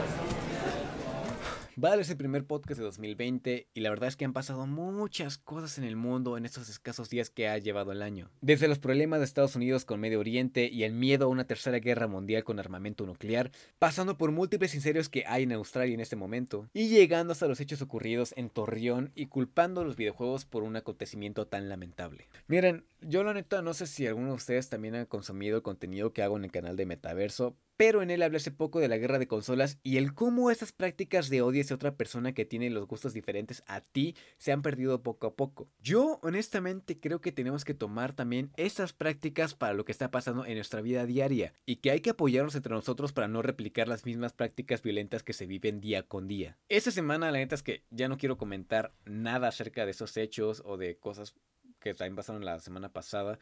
Vale, 1.82 2.04
es 2.04 2.12
el 2.12 2.18
primer 2.18 2.46
podcast 2.46 2.78
de 2.78 2.86
2020 2.86 3.68
y 3.74 3.80
la 3.80 3.90
verdad 3.90 4.08
es 4.08 4.16
que 4.16 4.24
han 4.24 4.34
pasado 4.34 4.68
muchas 4.68 5.40
cosas 5.40 5.80
en 5.80 5.84
el 5.84 5.96
mundo 5.96 6.38
en 6.38 6.46
estos 6.46 6.70
escasos 6.70 7.10
días 7.10 7.32
que 7.32 7.48
ha 7.48 7.58
llevado 7.58 7.92
el 7.92 8.04
año. 8.04 8.30
Desde 8.40 8.68
los 8.68 8.78
problemas 8.78 9.18
de 9.18 9.26
Estados 9.26 9.56
Unidos 9.56 9.84
con 9.84 10.00
Medio 10.00 10.20
Oriente 10.20 10.70
y 10.72 10.84
el 10.84 10.94
miedo 10.94 11.26
a 11.26 11.30
una 11.30 11.48
tercera 11.48 11.80
guerra 11.80 12.06
mundial 12.06 12.44
con 12.44 12.60
armamento 12.60 13.08
nuclear, 13.08 13.50
pasando 13.80 14.16
por 14.16 14.30
múltiples 14.32 14.76
incendios 14.76 15.10
que 15.10 15.24
hay 15.26 15.42
en 15.42 15.54
Australia 15.54 15.96
en 15.96 16.02
este 16.02 16.16
momento, 16.16 16.70
y 16.72 16.88
llegando 16.88 17.32
hasta 17.32 17.48
los 17.48 17.60
hechos 17.60 17.82
ocurridos 17.82 18.36
en 18.38 18.52
Torreón 18.52 19.12
y 19.16 19.26
culpando 19.26 19.82
a 19.82 19.84
los 19.84 19.96
videojuegos 19.96 20.46
por 20.46 20.62
un 20.62 20.76
acontecimiento 20.76 21.48
tan 21.48 21.68
lamentable. 21.68 22.28
Miren, 22.46 22.86
yo 23.02 23.24
la 23.24 23.34
neta 23.34 23.64
no 23.64 23.74
sé 23.74 23.88
si 23.88 24.06
alguno 24.06 24.28
de 24.28 24.36
ustedes 24.36 24.70
también 24.70 24.94
ha 24.94 25.08
consumido 25.08 25.58
el 25.58 25.64
contenido 25.64 26.14
que 26.14 26.22
hago 26.22 26.38
en 26.38 26.44
el 26.44 26.52
canal 26.52 26.78
de 26.78 26.86
Metaverso, 26.86 27.56
pero 27.78 28.02
en 28.02 28.12
él 28.12 28.22
hablé 28.22 28.38
hace 28.38 28.52
poco 28.52 28.80
de 28.80 28.88
la 28.88 28.98
guerra 28.98 29.20
de 29.20 29.28
consolas 29.28 29.80
y 29.84 29.98
el 29.98 30.14
cómo 30.14 30.52
esas 30.52 30.72
prácticas 30.72 31.30
de 31.30 31.42
odio 31.42 31.62
hacia 31.62 31.76
otra 31.76 31.96
persona 31.96 32.34
que 32.34 32.46
tiene 32.46 32.70
los 32.70 32.88
gustos 32.88 33.14
diferentes 33.14 33.64
a 33.68 33.82
ti 33.82 34.16
se 34.38 34.52
han 34.52 34.62
perdido 34.62 35.02
poco 35.04 35.28
a 35.28 35.36
poco. 35.36 35.70
Yo 35.82 36.20
honestamente 36.22 37.00
creo 37.00 37.22
que 37.22 37.32
tenemos 37.32 37.66
que 37.66 37.74
tomar 37.74 38.14
también 38.14 38.52
esas 38.58 38.94
prácticas 38.94 39.56
para 39.56 39.74
lo 39.74 39.86
que 39.86 39.92
está 39.92 40.12
pasando 40.12 40.46
en 40.46 40.56
nuestra 40.56 40.82
vida 40.82 41.06
diaria 41.06 41.54
y 41.66 41.78
que 41.78 41.92
hay 41.92 42.02
que 42.02 42.12
apoyarnos 42.12 42.56
entre 42.56 42.74
nosotros 42.74 43.14
para 43.14 43.28
no 43.28 43.42
replicar 43.42 43.88
las 43.88 44.06
mismas 44.06 44.34
prácticas 44.34 44.82
violentas 44.82 45.24
que 45.24 45.34
se 45.34 45.46
viven 45.46 45.82
día 45.82 46.04
con 46.04 46.28
día. 46.28 46.58
Esta 46.70 46.92
semana 46.92 47.32
la 47.32 47.40
neta 47.40 47.56
es 47.56 47.64
que 47.64 47.84
ya 47.90 48.08
no 48.08 48.18
quiero 48.18 48.38
comentar 48.38 48.94
nada 49.06 49.48
acerca 49.48 49.86
de 49.86 49.92
esos 49.92 50.18
hechos 50.18 50.62
o 50.66 50.78
de 50.78 50.98
cosas 50.98 51.36
que 51.82 51.94
también 51.94 52.16
pasaron 52.16 52.46
la 52.46 52.60
semana 52.62 52.94
pasada, 52.94 53.40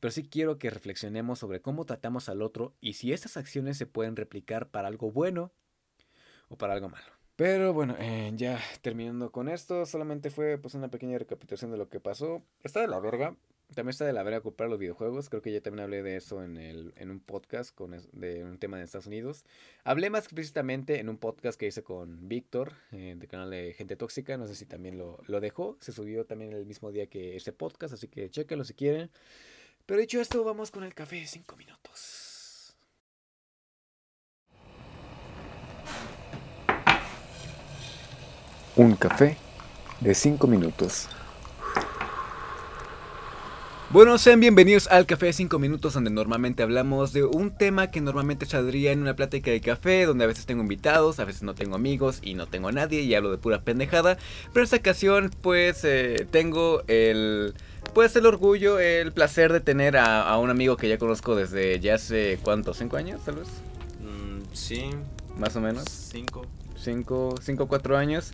pero 0.00 0.10
sí 0.10 0.28
quiero 0.28 0.58
que 0.58 0.70
reflexionemos 0.70 1.38
sobre 1.38 1.62
cómo 1.62 1.84
tratamos 1.84 2.28
al 2.28 2.42
otro 2.42 2.74
y 2.80 2.94
si 2.94 3.12
estas 3.12 3.36
acciones 3.36 3.76
se 3.76 3.86
pueden 3.86 4.16
replicar 4.16 4.70
para 4.70 4.88
algo 4.88 5.12
bueno 5.12 5.52
o 6.48 6.58
para 6.58 6.72
algo 6.72 6.88
malo. 6.88 7.06
Pero 7.36 7.72
bueno, 7.72 7.94
eh, 7.98 8.32
ya 8.34 8.60
terminando 8.82 9.30
con 9.30 9.48
esto, 9.48 9.86
solamente 9.86 10.30
fue 10.30 10.58
pues 10.58 10.74
una 10.74 10.88
pequeña 10.88 11.18
recapitulación 11.18 11.70
de 11.70 11.78
lo 11.78 11.88
que 11.88 12.00
pasó. 12.00 12.42
Está 12.62 12.80
de 12.80 12.88
la 12.88 12.98
verga, 12.98 13.36
también 13.72 13.90
está 13.90 14.04
de 14.04 14.12
la 14.12 14.22
verga 14.22 14.40
comprar 14.40 14.68
los 14.68 14.78
videojuegos. 14.78 15.28
Creo 15.28 15.42
que 15.42 15.52
ya 15.52 15.60
también 15.60 15.84
hablé 15.84 16.02
de 16.02 16.16
eso 16.16 16.42
en, 16.42 16.56
el, 16.56 16.92
en 16.96 17.10
un 17.10 17.20
podcast 17.20 17.74
con 17.74 17.92
de 18.12 18.44
un 18.44 18.58
tema 18.58 18.78
de 18.78 18.84
Estados 18.84 19.06
Unidos. 19.06 19.44
Hablé 19.84 20.10
más 20.10 20.24
explícitamente 20.24 21.00
en 21.00 21.08
un 21.08 21.18
podcast 21.18 21.58
que 21.58 21.66
hice 21.66 21.82
con 21.82 22.28
Víctor, 22.28 22.72
eh, 22.92 23.14
del 23.16 23.28
canal 23.28 23.50
de 23.50 23.74
Gente 23.74 23.96
Tóxica. 23.96 24.36
No 24.36 24.46
sé 24.46 24.54
si 24.54 24.66
también 24.66 24.98
lo, 24.98 25.20
lo 25.26 25.40
dejó. 25.40 25.76
Se 25.80 25.92
subió 25.92 26.24
también 26.24 26.52
el 26.52 26.66
mismo 26.66 26.92
día 26.92 27.06
que 27.06 27.36
ese 27.36 27.52
podcast, 27.52 27.94
así 27.94 28.08
que 28.08 28.30
chéquenlo 28.30 28.64
si 28.64 28.74
quieren. 28.74 29.10
Pero 29.86 30.00
dicho 30.00 30.20
esto, 30.20 30.44
vamos 30.44 30.70
con 30.70 30.84
el 30.84 30.94
café 30.94 31.16
de 31.16 31.26
5 31.26 31.56
minutos. 31.56 32.76
Un 38.76 38.96
café 38.96 39.36
de 40.00 40.14
5 40.14 40.46
minutos. 40.46 41.08
Bueno, 43.92 44.16
sean 44.16 44.40
bienvenidos 44.40 44.86
al 44.86 45.04
Café 45.04 45.26
de 45.26 45.32
5 45.34 45.58
Minutos, 45.58 45.92
donde 45.92 46.08
normalmente 46.08 46.62
hablamos 46.62 47.12
de 47.12 47.24
un 47.24 47.54
tema 47.54 47.90
que 47.90 48.00
normalmente 48.00 48.46
saldría 48.46 48.90
en 48.90 49.02
una 49.02 49.16
plática 49.16 49.50
de 49.50 49.60
café, 49.60 50.06
donde 50.06 50.24
a 50.24 50.26
veces 50.26 50.46
tengo 50.46 50.62
invitados, 50.62 51.20
a 51.20 51.26
veces 51.26 51.42
no 51.42 51.54
tengo 51.54 51.76
amigos 51.76 52.20
y 52.22 52.32
no 52.32 52.46
tengo 52.46 52.68
a 52.68 52.72
nadie 52.72 53.02
y 53.02 53.14
hablo 53.14 53.30
de 53.30 53.36
pura 53.36 53.60
pendejada. 53.60 54.16
Pero 54.54 54.64
esta 54.64 54.76
ocasión, 54.76 55.30
pues, 55.42 55.84
eh, 55.84 56.26
tengo 56.30 56.82
el. 56.86 57.52
Pues 57.92 58.16
el 58.16 58.24
orgullo, 58.24 58.78
el 58.78 59.12
placer 59.12 59.52
de 59.52 59.60
tener 59.60 59.98
a, 59.98 60.38
un 60.38 60.48
amigo 60.48 60.78
que 60.78 60.88
ya 60.88 60.96
conozco 60.96 61.36
desde 61.36 61.78
ya 61.78 61.96
hace, 61.96 62.38
¿cuántos? 62.42 62.78
¿Cinco 62.78 62.96
años, 62.96 63.20
tal 63.26 63.34
vez? 63.34 63.48
Mm, 64.00 64.54
sí. 64.54 64.88
Más 65.36 65.54
o 65.56 65.60
menos. 65.60 65.84
Cinco. 65.86 66.46
Cinco, 66.76 67.34
cinco, 67.42 67.68
cuatro 67.68 67.98
años. 67.98 68.32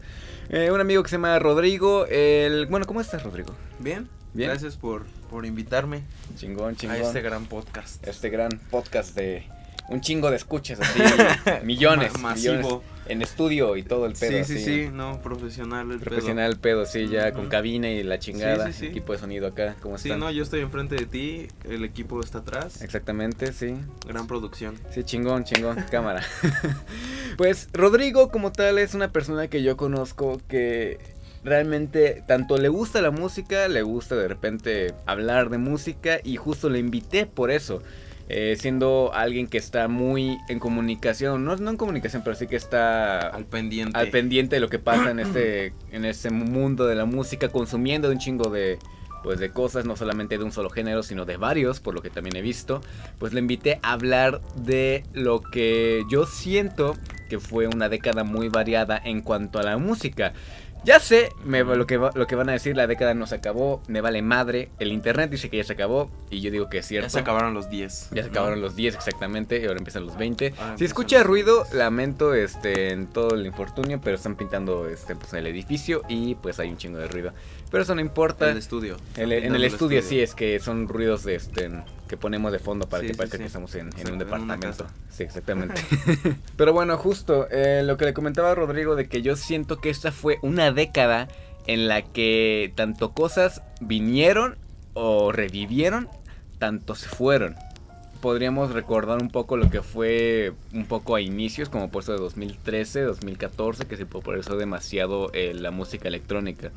Eh, 0.50 0.70
un 0.70 0.80
amigo 0.80 1.02
que 1.02 1.08
se 1.08 1.16
llama 1.16 1.36
Rodrigo. 1.40 2.06
El, 2.06 2.66
bueno, 2.66 2.86
¿cómo 2.86 3.00
estás, 3.00 3.24
Rodrigo? 3.24 3.56
Bien. 3.80 4.08
Bien. 4.34 4.50
Gracias 4.50 4.76
por 4.76 5.04
por 5.30 5.46
invitarme. 5.46 6.02
Chingón, 6.36 6.76
chingón. 6.76 6.96
A 6.96 7.00
este 7.00 7.20
gran 7.20 7.46
podcast. 7.46 8.06
Este 8.06 8.30
gran 8.30 8.50
podcast 8.70 9.14
de 9.14 9.46
un 9.88 10.00
chingo 10.00 10.30
de 10.30 10.36
escuchas, 10.36 10.80
así, 10.80 11.00
millones, 11.64 12.18
masivo. 12.18 12.82
en 13.06 13.22
estudio 13.22 13.76
y 13.76 13.82
todo 13.82 14.04
el 14.04 14.12
pedo. 14.12 14.44
Sí, 14.44 14.58
sí, 14.58 14.64
sí, 14.64 14.90
no, 14.92 15.20
profesional 15.22 15.90
el 15.90 15.98
profesional 15.98 16.50
el 16.50 16.58
pedo, 16.58 16.84
sí, 16.84 17.08
ya 17.08 17.32
con 17.32 17.48
cabina 17.48 17.88
y 17.90 18.02
la 18.02 18.18
chingada, 18.18 18.70
sí, 18.72 18.86
equipo 18.86 19.14
de 19.14 19.18
sonido 19.18 19.46
acá, 19.46 19.76
¿cómo 19.80 19.96
están? 19.96 20.12
Sí, 20.12 20.18
no, 20.18 20.30
yo 20.30 20.42
estoy 20.42 20.60
enfrente 20.60 20.96
de 20.96 21.06
ti, 21.06 21.48
el 21.64 21.84
equipo 21.84 22.20
está 22.20 22.38
atrás. 22.38 22.82
Exactamente, 22.82 23.52
sí. 23.52 23.76
Gran 24.06 24.26
producción. 24.26 24.78
Sí, 24.90 25.04
chingón, 25.04 25.44
chingón, 25.44 25.82
cámara. 25.90 26.22
pues 27.38 27.68
Rodrigo 27.72 28.30
como 28.30 28.52
tal 28.52 28.78
es 28.78 28.92
una 28.92 29.10
persona 29.10 29.48
que 29.48 29.62
yo 29.62 29.78
conozco 29.78 30.38
que 30.48 30.98
realmente 31.44 32.22
tanto 32.26 32.56
le 32.56 32.68
gusta 32.68 33.00
la 33.00 33.10
música, 33.10 33.68
le 33.68 33.82
gusta 33.82 34.16
de 34.16 34.28
repente 34.28 34.94
hablar 35.06 35.50
de 35.50 35.58
música 35.58 36.20
y 36.22 36.36
justo 36.36 36.68
le 36.68 36.78
invité 36.78 37.26
por 37.26 37.50
eso. 37.50 37.82
Eh, 38.30 38.56
siendo 38.60 39.10
alguien 39.14 39.46
que 39.46 39.56
está 39.56 39.88
muy 39.88 40.36
en 40.50 40.58
comunicación, 40.58 41.46
no, 41.46 41.56
no 41.56 41.70
en 41.70 41.76
comunicación, 41.78 42.22
pero 42.22 42.36
sí 42.36 42.46
que 42.46 42.56
está 42.56 43.20
al 43.20 43.46
pendiente. 43.46 43.98
al 43.98 44.10
pendiente 44.10 44.56
de 44.56 44.60
lo 44.60 44.68
que 44.68 44.78
pasa 44.78 45.10
en 45.10 45.18
este, 45.18 45.72
en 45.92 46.04
este 46.04 46.28
mundo 46.28 46.86
de 46.86 46.94
la 46.94 47.06
música, 47.06 47.48
consumiendo 47.48 48.10
un 48.10 48.18
chingo 48.18 48.50
de, 48.50 48.78
pues 49.22 49.40
de 49.40 49.50
cosas, 49.50 49.86
no 49.86 49.96
solamente 49.96 50.36
de 50.36 50.44
un 50.44 50.52
solo 50.52 50.68
género, 50.68 51.02
sino 51.02 51.24
de 51.24 51.38
varios, 51.38 51.80
por 51.80 51.94
lo 51.94 52.02
que 52.02 52.10
también 52.10 52.36
he 52.36 52.42
visto, 52.42 52.82
pues 53.18 53.32
le 53.32 53.40
invité 53.40 53.80
a 53.82 53.92
hablar 53.92 54.42
de 54.56 55.04
lo 55.14 55.40
que 55.40 56.04
yo 56.10 56.26
siento 56.26 56.96
que 57.28 57.38
fue 57.38 57.66
una 57.66 57.88
década 57.88 58.24
muy 58.24 58.48
variada 58.48 59.00
en 59.02 59.20
cuanto 59.20 59.58
a 59.58 59.62
la 59.62 59.76
música. 59.78 60.32
Ya 60.84 61.00
sé 61.00 61.32
lo, 61.44 61.86
que 61.86 61.98
lo 61.98 62.26
que 62.26 62.34
van 62.34 62.48
a 62.48 62.52
decir, 62.52 62.76
la 62.76 62.86
década 62.86 63.14
no 63.14 63.26
se 63.26 63.34
acabó, 63.34 63.82
me 63.88 64.00
vale 64.00 64.22
madre. 64.22 64.68
El 64.78 64.92
internet 64.92 65.30
dice 65.30 65.50
que 65.50 65.58
ya 65.58 65.64
se 65.64 65.72
acabó 65.72 66.10
y 66.30 66.40
yo 66.40 66.50
digo 66.50 66.68
que 66.68 66.78
es 66.78 66.86
cierto. 66.86 67.06
Ya 67.06 67.10
se 67.10 67.18
acabaron 67.18 67.54
los 67.54 67.68
10. 67.68 68.10
Ya 68.12 68.22
se 68.22 68.30
acabaron 68.30 68.60
los 68.60 68.76
10 68.76 68.94
exactamente 68.94 69.60
y 69.60 69.66
ahora 69.66 69.78
empiezan 69.78 70.06
los 70.06 70.16
20. 70.16 70.54
si 70.76 70.84
escucha 70.84 71.22
ruido, 71.22 71.66
lamento 71.72 72.34
este 72.34 72.92
en 72.92 73.06
todo 73.06 73.34
el 73.34 73.46
infortunio, 73.46 74.00
pero 74.02 74.16
están 74.16 74.36
pintando 74.36 74.88
este 74.88 75.16
pues, 75.16 75.32
el 75.34 75.46
edificio 75.46 76.02
y 76.08 76.36
pues 76.36 76.58
hay 76.60 76.70
un 76.70 76.76
chingo 76.76 76.98
de 76.98 77.08
ruido. 77.08 77.32
Pero 77.70 77.82
eso 77.82 77.94
no 77.94 78.00
importa. 78.00 78.46
En 78.46 78.52
el 78.52 78.58
estudio. 78.58 78.96
en 79.16 79.32
el 79.32 79.64
estudio, 79.64 80.02
sí, 80.02 80.20
es 80.20 80.34
que 80.34 80.58
son 80.60 80.88
ruidos 80.88 81.26
este, 81.26 81.70
que 82.08 82.16
ponemos 82.16 82.50
de 82.50 82.58
fondo 82.58 82.88
para 82.88 83.06
que 83.06 83.14
parezca 83.14 83.38
que 83.38 83.44
estamos 83.44 83.74
en, 83.74 83.90
un 84.10 84.18
departamento. 84.18 84.86
Sí, 85.10 85.22
exactamente. 85.22 85.80
Pero 86.56 86.72
bueno, 86.72 86.96
justo 86.96 87.46
eh, 87.50 87.82
lo 87.84 87.96
que 87.96 88.06
le 88.06 88.14
comentaba 88.14 88.50
a 88.50 88.54
Rodrigo 88.54 88.96
de 88.96 89.08
que 89.08 89.22
yo 89.22 89.36
siento 89.36 89.80
que 89.80 89.90
esta 89.90 90.10
fue 90.10 90.38
una 90.42 90.72
década 90.72 91.28
en 91.66 91.86
la 91.86 92.02
que 92.02 92.72
tanto 92.74 93.12
cosas 93.12 93.62
vinieron 93.80 94.56
o 94.94 95.30
revivieron, 95.30 96.08
tanto 96.58 96.94
se 96.94 97.08
fueron. 97.08 97.54
Podríamos 98.20 98.72
recordar 98.72 99.22
un 99.22 99.28
poco 99.28 99.56
lo 99.56 99.70
que 99.70 99.82
fue 99.82 100.52
un 100.72 100.86
poco 100.86 101.14
a 101.14 101.20
inicios, 101.20 101.68
como 101.68 101.88
por 101.88 102.02
eso 102.02 102.12
de 102.12 102.18
2013, 102.18 103.02
2014, 103.02 103.86
que 103.86 103.96
se 103.96 104.06
popularizó 104.06 104.56
demasiado 104.56 105.30
eh, 105.34 105.54
la 105.54 105.70
música 105.70 106.08
electrónica. 106.08 106.72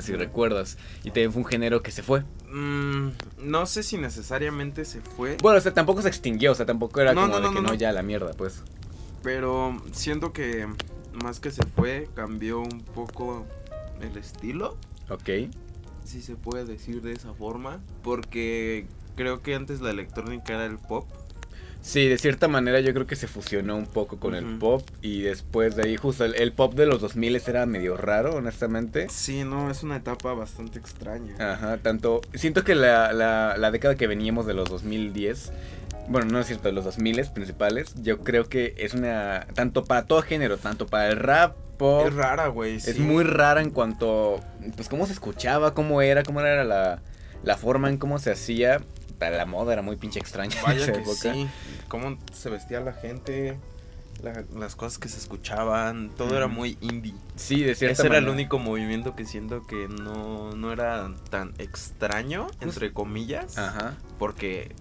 Si 0.00 0.12
recuerdas. 0.14 0.78
Y 1.04 1.08
también 1.08 1.32
fue 1.32 1.42
un 1.42 1.48
género 1.48 1.82
que 1.82 1.90
se 1.90 2.02
fue. 2.02 2.24
Mm, 2.50 3.10
no 3.38 3.66
sé 3.66 3.82
si 3.82 3.96
necesariamente 3.96 4.84
se 4.84 5.00
fue. 5.00 5.36
Bueno, 5.42 5.58
o 5.58 5.60
sea, 5.60 5.72
tampoco 5.72 6.02
se 6.02 6.08
extinguió, 6.08 6.52
o 6.52 6.54
sea, 6.54 6.66
tampoco 6.66 7.00
era 7.00 7.14
como 7.14 7.40
de 7.40 7.54
que 7.54 7.60
no, 7.62 7.74
ya 7.74 7.92
la 7.92 8.02
mierda, 8.02 8.32
pues. 8.32 8.62
Pero 9.22 9.80
siento 9.92 10.32
que 10.32 10.66
más 11.22 11.40
que 11.40 11.50
se 11.50 11.64
fue, 11.64 12.08
cambió 12.14 12.60
un 12.60 12.80
poco 12.80 13.46
el 14.00 14.16
estilo. 14.16 14.76
Ok. 15.08 15.30
Si 16.04 16.20
se 16.20 16.36
puede 16.36 16.64
decir 16.64 17.02
de 17.02 17.12
esa 17.12 17.32
forma. 17.34 17.80
Porque 18.02 18.86
creo 19.16 19.42
que 19.42 19.54
antes 19.54 19.80
la 19.80 19.90
electrónica 19.90 20.54
era 20.54 20.66
el 20.66 20.78
pop. 20.78 21.08
Sí, 21.86 22.08
de 22.08 22.18
cierta 22.18 22.48
manera 22.48 22.80
yo 22.80 22.92
creo 22.92 23.06
que 23.06 23.14
se 23.14 23.28
fusionó 23.28 23.76
un 23.76 23.86
poco 23.86 24.18
con 24.18 24.34
el 24.34 24.58
pop 24.58 24.82
y 25.02 25.20
después 25.20 25.76
de 25.76 25.84
ahí 25.84 25.96
justo 25.96 26.24
el, 26.24 26.52
pop 26.52 26.74
de 26.74 26.84
los 26.84 27.00
2000 27.00 27.40
era 27.46 27.64
medio 27.64 27.96
raro, 27.96 28.34
honestamente. 28.34 29.06
Sí, 29.08 29.44
no, 29.44 29.70
es 29.70 29.84
una 29.84 29.98
etapa 29.98 30.34
bastante 30.34 30.80
extraña. 30.80 31.36
Ajá, 31.38 31.78
tanto, 31.78 32.22
siento 32.34 32.64
que 32.64 32.74
la, 32.74 33.12
la, 33.12 33.70
década 33.70 33.94
que 33.94 34.08
veníamos 34.08 34.46
de 34.46 34.54
los 34.54 34.68
2010, 34.68 35.52
bueno, 36.08 36.26
no 36.28 36.40
es 36.40 36.48
cierto, 36.48 36.66
de 36.66 36.72
los 36.72 36.84
2000 36.84 37.24
principales, 37.32 37.94
yo 38.02 38.18
creo 38.18 38.48
que 38.48 38.74
es 38.78 38.92
una, 38.92 39.46
tanto 39.54 39.84
para 39.84 40.06
todo 40.06 40.22
género, 40.22 40.58
tanto 40.58 40.88
para 40.88 41.06
el 41.06 41.16
rap, 41.16 41.54
pop. 41.78 42.08
Es 42.08 42.14
rara, 42.14 42.48
güey. 42.48 42.74
Es 42.74 42.98
muy 42.98 43.22
rara 43.22 43.62
en 43.62 43.70
cuanto, 43.70 44.40
pues 44.74 44.88
cómo 44.88 45.06
se 45.06 45.12
escuchaba, 45.12 45.72
cómo 45.72 46.02
era, 46.02 46.24
cómo 46.24 46.40
era 46.40 46.64
la, 46.64 47.00
la 47.44 47.56
forma 47.56 47.90
en 47.90 47.96
cómo 47.96 48.18
se 48.18 48.32
hacía 48.32 48.80
la 49.18 49.46
moda 49.46 49.72
era 49.72 49.82
muy 49.82 49.96
pinche 49.96 50.18
extraña 50.18 50.54
Vaya 50.62 50.84
en 50.84 50.90
esa 50.90 51.00
época. 51.00 51.32
Sí, 51.32 51.48
cómo 51.88 52.18
se 52.32 52.50
vestía 52.50 52.80
la 52.80 52.92
gente, 52.92 53.58
las 54.54 54.76
cosas 54.76 54.98
que 54.98 55.08
se 55.08 55.18
escuchaban, 55.18 56.10
todo 56.16 56.36
era 56.36 56.48
muy 56.48 56.78
indie. 56.80 57.14
Sí, 57.36 57.62
de 57.62 57.74
cierta 57.74 58.02
Ese 58.02 58.06
era 58.06 58.18
el 58.18 58.28
único 58.28 58.58
movimiento 58.58 59.14
que 59.14 59.24
siento 59.24 59.66
que 59.66 59.88
no, 59.88 60.52
no 60.52 60.72
era 60.72 61.10
tan 61.30 61.54
extraño, 61.58 62.46
pues 62.46 62.62
entre 62.62 62.92
comillas, 62.92 63.58
Ajá. 63.58 63.94
porque 64.18 64.74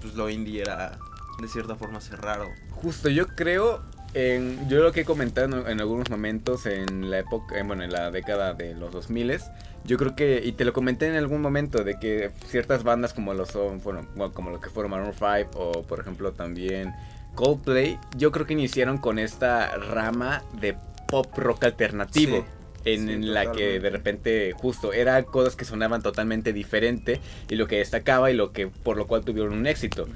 pues 0.00 0.14
lo 0.14 0.28
indie 0.28 0.62
era 0.62 0.98
de 1.40 1.48
cierta 1.48 1.76
forma 1.76 2.00
raro. 2.18 2.48
Justo, 2.70 3.08
yo 3.08 3.26
creo 3.28 3.82
en, 4.14 4.68
yo 4.68 4.82
lo 4.82 4.92
que 4.92 5.00
he 5.00 5.04
comentado 5.04 5.68
en, 5.68 5.80
algunos 5.80 6.10
momentos 6.10 6.66
en 6.66 7.10
la 7.10 7.20
época, 7.20 7.62
bueno, 7.62 7.82
en 7.82 7.92
la 7.92 8.10
década 8.10 8.54
de 8.54 8.74
los 8.74 8.92
2000 8.92 9.40
yo 9.84 9.96
creo 9.96 10.14
que, 10.14 10.40
y 10.44 10.52
te 10.52 10.64
lo 10.64 10.72
comenté 10.72 11.06
en 11.06 11.16
algún 11.16 11.40
momento, 11.40 11.82
de 11.82 11.98
que 11.98 12.30
ciertas 12.46 12.84
bandas 12.84 13.14
como 13.14 13.34
lo 13.34 13.46
son, 13.46 13.82
bueno, 13.82 14.06
como 14.32 14.50
lo 14.50 14.60
que 14.60 14.70
fueron 14.70 14.92
Maroon 14.92 15.12
5 15.12 15.48
o 15.54 15.82
por 15.82 16.00
ejemplo 16.00 16.32
también 16.32 16.92
Coldplay, 17.34 17.98
yo 18.16 18.30
creo 18.30 18.46
que 18.46 18.52
iniciaron 18.52 18.98
con 18.98 19.18
esta 19.18 19.76
rama 19.76 20.42
de 20.60 20.76
pop 21.08 21.26
rock 21.36 21.64
alternativo. 21.64 22.44
en 22.84 23.32
la 23.32 23.52
que 23.52 23.78
de 23.78 23.90
repente 23.90 24.52
justo 24.56 24.92
eran 24.92 25.22
cosas 25.22 25.54
que 25.54 25.64
sonaban 25.64 26.02
totalmente 26.02 26.52
diferente 26.52 27.20
y 27.48 27.54
lo 27.54 27.68
que 27.68 27.76
destacaba 27.76 28.32
y 28.32 28.34
lo 28.34 28.50
que 28.50 28.66
por 28.66 28.96
lo 28.96 29.06
cual 29.06 29.24
tuvieron 29.24 29.52
un 29.52 29.66
éxito. 29.68 30.08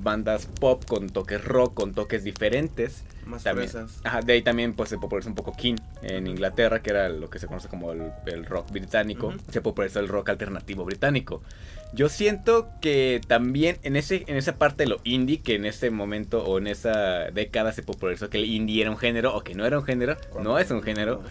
Bandas 0.00 0.46
pop 0.46 0.84
con 0.84 1.10
toques 1.10 1.44
rock, 1.44 1.74
con 1.74 1.94
toques 1.94 2.22
diferentes 2.22 3.02
más 3.26 3.44
también, 3.44 3.70
Ajá, 4.04 4.20
de 4.20 4.32
ahí 4.32 4.42
también 4.42 4.74
pues 4.74 4.90
se 4.90 4.98
popularizó 4.98 5.30
un 5.30 5.34
poco 5.34 5.52
King 5.52 5.76
en 6.02 6.26
Inglaterra, 6.26 6.82
que 6.82 6.90
era 6.90 7.08
lo 7.08 7.30
que 7.30 7.38
se 7.38 7.46
conoce 7.46 7.68
como 7.68 7.92
el, 7.92 8.46
rock 8.46 8.70
británico. 8.70 9.32
Se 9.50 9.60
popularizó 9.60 10.00
el 10.00 10.08
rock 10.08 10.30
alternativo 10.30 10.84
británico. 10.84 11.42
Yo 11.94 12.08
siento 12.08 12.70
que 12.80 13.20
también 13.26 13.76
en, 13.82 13.96
ese, 13.96 14.24
en 14.26 14.36
esa 14.36 14.56
parte 14.56 14.84
de 14.84 14.88
lo 14.88 15.00
indie, 15.04 15.40
que 15.40 15.56
en 15.56 15.66
ese 15.66 15.90
momento 15.90 16.42
o 16.44 16.58
en 16.58 16.66
esa 16.66 17.30
década 17.30 17.72
se 17.72 17.82
popularizó 17.82 18.30
que 18.30 18.38
el 18.38 18.46
indie 18.46 18.80
era 18.80 18.90
un 18.90 18.96
género 18.96 19.36
o 19.36 19.42
que 19.42 19.54
no 19.54 19.66
era 19.66 19.78
un 19.78 19.84
género, 19.84 20.16
no 20.42 20.58
es 20.58 20.70
un 20.70 20.82
género. 20.82 21.22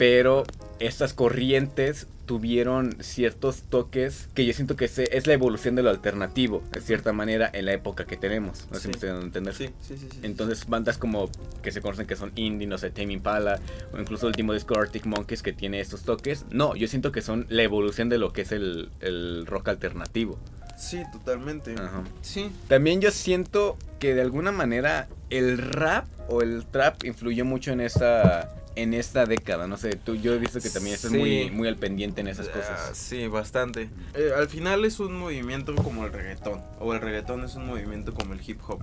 Pero 0.00 0.44
estas 0.78 1.12
corrientes 1.12 2.06
tuvieron 2.24 2.96
ciertos 3.02 3.60
toques 3.68 4.28
que 4.32 4.46
yo 4.46 4.54
siento 4.54 4.74
que 4.76 4.88
se- 4.88 5.14
es 5.14 5.26
la 5.26 5.34
evolución 5.34 5.74
de 5.74 5.82
lo 5.82 5.90
alternativo, 5.90 6.62
de 6.72 6.80
cierta 6.80 7.12
manera, 7.12 7.50
en 7.52 7.66
la 7.66 7.74
época 7.74 8.06
que 8.06 8.16
tenemos. 8.16 8.66
No 8.70 8.76
sé 8.76 8.82
si 8.82 8.88
me 8.88 8.92
estoy 8.94 9.08
dando 9.10 9.24
a 9.24 9.26
entender. 9.26 9.54
Sí, 9.54 9.66
sí, 9.86 9.98
sí. 9.98 10.08
sí. 10.10 10.18
Entonces 10.22 10.66
bandas 10.66 10.96
como 10.96 11.28
que 11.62 11.70
se 11.70 11.82
conocen 11.82 12.06
que 12.06 12.16
son 12.16 12.32
indie, 12.36 12.66
no 12.66 12.78
sé, 12.78 12.88
Tame 12.90 13.12
Impala, 13.12 13.60
o 13.92 14.00
incluso 14.00 14.24
el 14.26 14.30
último 14.30 14.54
disco 14.54 14.78
Arctic 14.78 15.04
Monkeys 15.04 15.42
que 15.42 15.52
tiene 15.52 15.80
estos 15.80 16.00
toques. 16.04 16.46
No, 16.50 16.74
yo 16.76 16.88
siento 16.88 17.12
que 17.12 17.20
son 17.20 17.44
la 17.50 17.62
evolución 17.62 18.08
de 18.08 18.16
lo 18.16 18.32
que 18.32 18.40
es 18.42 18.52
el, 18.52 18.88
el 19.00 19.44
rock 19.44 19.68
alternativo. 19.68 20.38
Sí, 20.78 21.02
totalmente. 21.12 21.74
Ajá. 21.74 22.04
Sí. 22.22 22.50
También 22.68 23.02
yo 23.02 23.10
siento 23.10 23.76
que 23.98 24.14
de 24.14 24.22
alguna 24.22 24.50
manera 24.50 25.08
el 25.28 25.58
rap 25.58 26.06
o 26.28 26.40
el 26.40 26.64
trap 26.64 27.04
influyó 27.04 27.44
mucho 27.44 27.70
en 27.72 27.82
esta 27.82 28.54
en 28.76 28.94
esta 28.94 29.26
década. 29.26 29.66
No 29.66 29.76
sé, 29.76 29.90
tú 29.96 30.14
yo 30.14 30.32
he 30.34 30.38
visto 30.38 30.60
que 30.60 30.70
también 30.70 30.94
estás 30.94 31.10
Sí. 31.10 31.18
muy 31.18 31.50
muy 31.50 31.68
al 31.68 31.76
pendiente 31.76 32.20
en 32.20 32.28
esas 32.28 32.48
Ah, 32.48 32.52
cosas. 32.52 32.96
sí, 32.96 33.26
bastante. 33.28 33.90
Eh, 34.14 34.30
al 34.36 34.48
final 34.48 34.84
es 34.84 35.00
un 35.00 35.16
movimiento 35.18 35.74
como 35.74 36.04
el 36.06 36.12
reggaetón. 36.12 36.62
O 36.78 36.94
el 36.94 37.00
reggaetón 37.00 37.44
es 37.44 37.54
un 37.56 37.66
movimiento 37.66 38.14
como 38.14 38.32
el 38.34 38.40
hip 38.48 38.60
hop. 38.68 38.80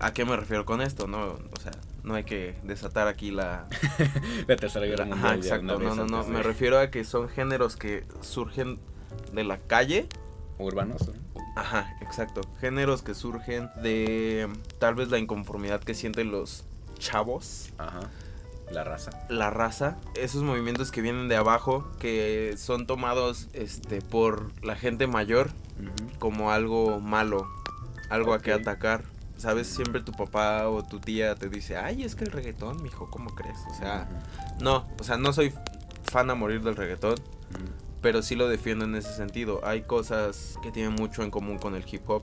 ¿A 0.00 0.12
qué 0.12 0.24
me 0.24 0.36
refiero 0.36 0.64
con 0.64 0.80
esto? 0.82 1.06
No, 1.06 1.20
o 1.26 1.60
sea, 1.62 1.72
no 2.02 2.14
hay 2.14 2.24
que 2.24 2.56
desatar 2.64 3.06
aquí 3.06 3.30
la... 3.30 3.66
La 4.48 4.56
tercera 4.56 4.84
guerra 4.86 5.04
mundial. 5.04 5.26
Ajá, 5.26 5.36
exacto. 5.36 5.78
No, 5.78 5.94
no, 5.94 6.06
no. 6.06 6.24
de- 6.24 6.30
Me 6.30 6.42
refiero 6.42 6.78
a 6.80 6.90
que 6.90 7.04
son 7.04 7.28
géneros 7.28 7.76
que 7.76 8.04
surgen 8.20 8.78
de 9.32 9.44
la 9.44 9.58
calle. 9.58 10.08
urbanos. 10.58 11.08
¿no? 11.08 11.14
Ajá, 11.56 11.96
exacto. 12.00 12.40
Géneros 12.60 13.02
que 13.02 13.14
surgen 13.14 13.68
de 13.82 14.48
tal 14.78 14.94
vez 14.94 15.08
la 15.10 15.18
inconformidad 15.18 15.80
que 15.80 15.94
sienten 15.94 16.30
los 16.32 16.64
chavos. 16.98 17.68
Ajá. 17.78 18.00
La 18.72 18.84
raza. 18.84 19.10
la 19.28 19.50
raza, 19.50 19.98
esos 20.14 20.42
movimientos 20.42 20.90
que 20.90 21.02
vienen 21.02 21.28
de 21.28 21.36
abajo, 21.36 21.90
que 21.98 22.54
son 22.56 22.86
tomados 22.86 23.48
este 23.52 24.00
por 24.00 24.50
la 24.64 24.76
gente 24.76 25.06
mayor 25.06 25.50
como 26.18 26.52
algo 26.52 27.00
malo, 27.00 27.46
algo 28.08 28.32
a 28.34 28.40
que 28.40 28.52
atacar. 28.52 29.04
Sabes, 29.36 29.66
siempre 29.66 30.00
tu 30.02 30.12
papá 30.12 30.68
o 30.68 30.84
tu 30.84 31.00
tía 31.00 31.34
te 31.34 31.48
dice, 31.48 31.76
ay, 31.76 32.04
es 32.04 32.14
que 32.14 32.24
el 32.24 32.30
reggaetón, 32.30 32.82
mijo, 32.82 33.10
¿cómo 33.10 33.34
crees? 33.34 33.58
O 33.70 33.74
sea, 33.74 34.08
no, 34.60 34.86
o 35.00 35.04
sea, 35.04 35.16
no 35.16 35.32
soy 35.32 35.52
fan 36.04 36.30
a 36.30 36.34
morir 36.34 36.62
del 36.62 36.76
reggaetón, 36.76 37.16
pero 38.00 38.22
sí 38.22 38.36
lo 38.36 38.48
defiendo 38.48 38.84
en 38.84 38.94
ese 38.94 39.12
sentido. 39.14 39.60
Hay 39.64 39.82
cosas 39.82 40.58
que 40.62 40.70
tienen 40.70 40.94
mucho 40.94 41.22
en 41.22 41.30
común 41.30 41.58
con 41.58 41.74
el 41.74 41.84
hip 41.90 42.08
hop, 42.08 42.22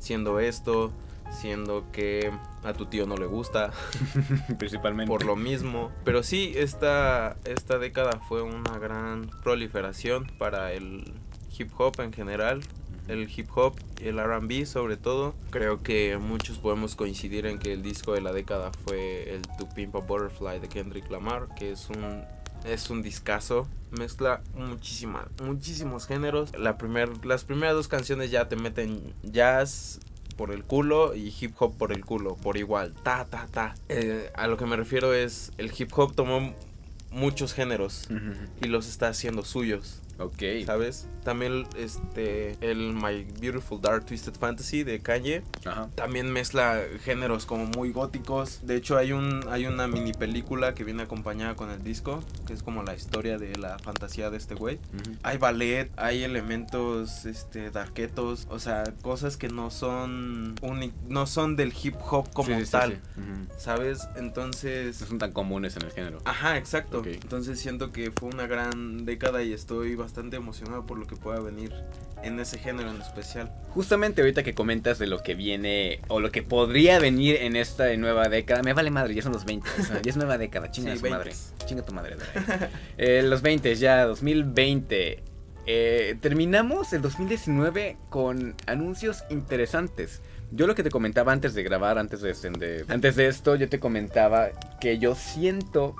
siendo 0.00 0.38
esto, 0.38 0.92
siendo 1.30 1.90
que 1.92 2.30
a 2.64 2.72
tu 2.72 2.86
tío 2.86 3.06
no 3.06 3.16
le 3.16 3.26
gusta, 3.26 3.72
Principalmente. 4.58 5.10
por 5.10 5.24
lo 5.24 5.36
mismo. 5.36 5.90
Pero 6.04 6.22
sí, 6.22 6.52
esta, 6.56 7.36
esta 7.44 7.78
década 7.78 8.20
fue 8.28 8.42
una 8.42 8.78
gran 8.78 9.30
proliferación 9.42 10.26
para 10.38 10.72
el 10.72 11.12
hip 11.58 11.70
hop 11.78 12.00
en 12.00 12.12
general. 12.12 12.60
El 13.08 13.28
hip 13.34 13.48
hop 13.56 13.74
y 14.00 14.08
el 14.08 14.22
RB 14.22 14.66
sobre 14.66 14.96
todo. 14.96 15.34
Creo 15.50 15.82
que 15.82 16.16
muchos 16.18 16.58
podemos 16.58 16.94
coincidir 16.94 17.46
en 17.46 17.58
que 17.58 17.72
el 17.72 17.82
disco 17.82 18.12
de 18.12 18.20
la 18.20 18.32
década 18.32 18.70
fue 18.84 19.34
el 19.34 19.42
To 19.58 19.68
Pimp 19.68 19.96
a 19.96 19.98
Butterfly 19.98 20.60
de 20.60 20.68
Kendrick 20.68 21.10
Lamar, 21.10 21.48
que 21.56 21.72
es 21.72 21.88
un 21.90 22.22
es 22.64 22.90
un 22.90 23.02
discazo, 23.02 23.66
mezcla 23.90 24.42
muchísima, 24.54 25.26
muchísimos 25.42 26.06
géneros. 26.06 26.56
La 26.56 26.76
primer, 26.76 27.24
las 27.24 27.44
primeras 27.44 27.74
dos 27.74 27.88
canciones 27.88 28.30
ya 28.30 28.48
te 28.48 28.56
meten 28.56 29.14
jazz 29.22 30.00
por 30.40 30.52
el 30.52 30.64
culo 30.64 31.14
y 31.14 31.34
hip 31.38 31.52
hop 31.58 31.76
por 31.76 31.92
el 31.92 32.02
culo, 32.02 32.34
por 32.34 32.56
igual, 32.56 32.94
ta, 33.02 33.26
ta, 33.26 33.46
ta. 33.52 33.74
Eh, 33.90 34.30
a 34.34 34.46
lo 34.46 34.56
que 34.56 34.64
me 34.64 34.74
refiero 34.74 35.12
es, 35.12 35.52
el 35.58 35.70
hip 35.76 35.90
hop 35.94 36.14
tomó 36.14 36.54
muchos 37.10 37.52
géneros 37.52 38.08
y 38.62 38.68
los 38.68 38.88
está 38.88 39.08
haciendo 39.08 39.44
suyos, 39.44 40.00
Ok. 40.20 40.42
¿sabes? 40.66 41.08
También 41.24 41.66
este, 41.76 42.56
el 42.60 42.92
My 42.94 43.26
Beautiful 43.40 43.80
Dark 43.80 44.06
Twisted 44.06 44.34
Fantasy 44.34 44.84
de 44.84 45.00
Kanye 45.00 45.42
Ajá. 45.64 45.88
también 45.94 46.30
mezcla 46.32 46.80
géneros 47.04 47.46
como 47.46 47.66
muy 47.66 47.90
góticos. 47.92 48.60
De 48.62 48.76
hecho, 48.76 48.96
hay 48.96 49.12
un 49.12 49.44
hay 49.50 49.66
una 49.66 49.86
mini 49.88 50.12
película 50.12 50.74
que 50.74 50.84
viene 50.84 51.02
acompañada 51.02 51.56
con 51.56 51.70
el 51.70 51.82
disco, 51.82 52.22
que 52.46 52.52
es 52.52 52.62
como 52.62 52.82
la 52.82 52.94
historia 52.94 53.38
de 53.38 53.56
la 53.56 53.78
fantasía 53.78 54.30
de 54.30 54.36
este 54.36 54.54
güey. 54.54 54.78
Hay 55.22 55.38
ballet, 55.38 55.90
hay 55.96 56.22
elementos 56.22 57.24
este 57.26 57.70
darketos, 57.70 58.46
o 58.50 58.58
sea, 58.58 58.84
cosas 59.02 59.36
que 59.36 59.48
no 59.48 59.70
son 59.70 60.54
no 61.08 61.26
son 61.26 61.56
del 61.56 61.72
hip 61.82 61.96
hop 62.10 62.30
como 62.32 62.48
Sí, 62.50 62.54
sí, 62.60 62.64
sí, 62.66 62.72
tal, 62.72 62.92
sí. 62.92 63.22
¿sabes? 63.58 64.08
Entonces 64.16 65.00
No 65.00 65.06
son 65.06 65.18
tan 65.18 65.32
comunes 65.32 65.76
en 65.76 65.82
el 65.82 65.92
género. 65.92 66.18
Ajá, 66.24 66.56
exacto. 66.56 67.00
Ok. 67.00 67.06
Entonces 67.08 67.58
siento 67.58 67.92
que 67.92 68.10
fue 68.10 68.28
una 68.28 68.46
gran 68.46 69.04
década 69.04 69.42
y 69.42 69.52
estoy 69.52 69.94
bastante 69.94 70.09
emocionado 70.18 70.84
por 70.86 70.98
lo 70.98 71.06
que 71.06 71.16
pueda 71.16 71.40
venir 71.40 71.72
en 72.22 72.38
ese 72.40 72.58
género 72.58 72.90
en 72.90 73.00
especial. 73.00 73.50
Justamente 73.70 74.20
ahorita 74.20 74.42
que 74.42 74.54
comentas 74.54 74.98
de 74.98 75.06
lo 75.06 75.22
que 75.22 75.34
viene 75.34 76.00
o 76.08 76.20
lo 76.20 76.30
que 76.30 76.42
podría 76.42 76.98
venir 76.98 77.36
en 77.36 77.56
esta 77.56 77.94
nueva 77.96 78.28
década, 78.28 78.62
me 78.62 78.72
vale 78.72 78.90
madre, 78.90 79.14
ya 79.14 79.22
son 79.22 79.32
los 79.32 79.44
20, 79.44 79.68
o 79.80 79.84
sea, 79.84 80.02
ya 80.02 80.10
es 80.10 80.16
nueva 80.16 80.36
década, 80.38 80.70
chinga 80.70 80.92
Sí, 80.92 80.98
su 80.98 81.08
madre, 81.08 81.30
20s. 81.32 81.66
chinga 81.66 81.82
tu 81.84 81.92
madre. 81.92 82.16
Eh, 82.98 83.22
los 83.24 83.42
20 83.42 83.74
ya, 83.76 84.04
2020. 84.04 85.22
Eh, 85.66 86.16
terminamos 86.20 86.92
el 86.92 87.00
2019 87.02 87.96
con 88.08 88.54
anuncios 88.66 89.24
interesantes. 89.30 90.20
Yo 90.52 90.66
lo 90.66 90.74
que 90.74 90.82
te 90.82 90.90
comentaba 90.90 91.32
antes 91.32 91.54
de 91.54 91.62
grabar, 91.62 91.96
antes 91.98 92.20
de, 92.22 92.32
de- 92.32 92.84
antes 92.88 93.14
de 93.14 93.28
esto, 93.28 93.54
yo 93.54 93.68
te 93.68 93.78
comentaba 93.78 94.48
que 94.80 94.98
yo 94.98 95.14
siento 95.14 95.94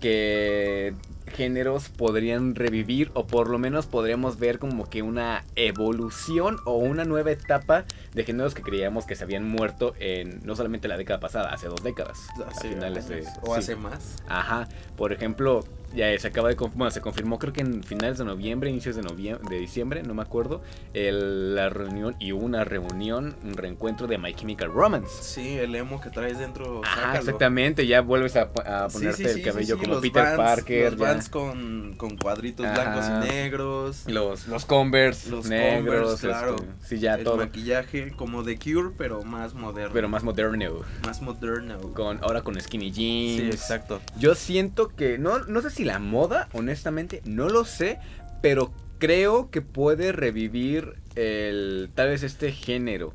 que 0.00 0.94
géneros 1.34 1.88
podrían 1.88 2.54
revivir 2.54 3.10
o 3.14 3.26
por 3.26 3.50
lo 3.50 3.58
menos 3.58 3.86
podríamos 3.86 4.38
ver 4.38 4.58
como 4.58 4.88
que 4.88 5.02
una 5.02 5.44
evolución 5.56 6.56
o 6.64 6.76
una 6.76 7.04
nueva 7.04 7.32
etapa 7.32 7.84
de 8.14 8.24
géneros 8.24 8.54
que 8.54 8.62
creíamos 8.62 9.06
que 9.06 9.16
se 9.16 9.24
habían 9.24 9.48
muerto 9.48 9.94
en 9.98 10.40
no 10.44 10.54
solamente 10.56 10.88
la 10.88 10.96
década 10.96 11.20
pasada, 11.20 11.52
hace 11.52 11.66
dos 11.68 11.82
décadas. 11.82 12.26
Hace 12.48 12.68
finales 12.70 13.08
de- 13.08 13.24
o 13.42 13.54
sí. 13.54 13.58
hace 13.60 13.76
más. 13.76 14.16
Ajá, 14.28 14.68
por 14.96 15.12
ejemplo, 15.12 15.64
ya 15.94 16.16
se 16.18 16.26
acaba 16.28 16.48
de 16.48 16.54
bueno, 16.56 16.90
se 16.90 17.00
confirmó 17.00 17.38
creo 17.38 17.52
que 17.52 17.60
en 17.60 17.82
finales 17.84 18.18
de 18.18 18.24
noviembre, 18.24 18.68
inicios 18.70 18.96
de 18.96 19.02
noviembre, 19.02 19.44
de 19.48 19.60
diciembre, 19.60 20.02
no 20.02 20.14
me 20.14 20.22
acuerdo, 20.22 20.62
el- 20.92 21.54
la 21.54 21.68
reunión 21.68 22.16
y 22.18 22.32
una 22.32 22.64
reunión, 22.64 23.36
un 23.44 23.54
reencuentro 23.54 24.06
de 24.06 24.18
My 24.18 24.34
Chemical 24.34 24.72
Romance. 24.72 25.22
Sí, 25.22 25.56
el 25.58 25.74
emo 25.74 26.00
que 26.00 26.10
traes 26.10 26.38
dentro. 26.38 26.82
Ajá, 26.84 27.18
exactamente, 27.18 27.86
ya 27.86 28.00
vuelves 28.00 28.36
a, 28.36 28.50
a 28.64 28.88
Sí, 28.90 28.94
ponerte 28.98 29.16
sí, 29.18 29.24
el 29.24 29.34
sí, 29.34 29.42
cabello 29.42 29.74
sí, 29.76 29.80
sí, 29.80 29.80
como 29.80 29.94
los 29.94 30.02
Peter 30.02 30.22
Vans, 30.24 30.36
Parker, 30.36 30.90
Los. 30.92 31.00
Vans 31.00 31.28
con, 31.28 31.94
con 31.96 32.16
cuadritos 32.16 32.66
blancos 32.72 33.04
Ajá. 33.04 33.24
y 33.24 33.28
negros. 33.28 34.04
los, 34.06 34.46
los 34.48 34.64
Converse 34.64 35.30
Los 35.30 35.46
negros, 35.46 36.20
Converse, 36.20 36.26
claro. 36.28 36.56
este, 36.56 36.86
sí, 36.88 36.98
ya 36.98 37.14
el 37.14 37.24
todo, 37.24 37.36
maquillaje 37.38 38.03
como 38.12 38.42
de 38.42 38.58
Cure, 38.58 38.90
pero 38.96 39.22
más 39.24 39.54
moderno. 39.54 39.90
pero 39.92 40.08
más 40.08 40.22
moderno, 40.22 40.80
más 41.04 41.20
moderno. 41.22 41.78
con, 41.94 42.18
ahora 42.22 42.42
con 42.42 42.60
skinny 42.60 42.90
jeans. 42.92 43.40
Sí, 43.42 43.46
exacto. 43.48 44.00
Yo 44.18 44.34
siento 44.34 44.88
que, 44.88 45.18
no, 45.18 45.40
no 45.40 45.60
sé 45.62 45.70
si 45.70 45.84
la 45.84 45.98
moda, 45.98 46.48
honestamente, 46.52 47.22
no 47.24 47.48
lo 47.48 47.64
sé, 47.64 47.98
pero 48.42 48.72
creo 48.98 49.50
que 49.50 49.62
puede 49.62 50.12
revivir 50.12 50.94
el, 51.14 51.90
tal 51.94 52.08
vez 52.08 52.22
este 52.22 52.52
género. 52.52 53.12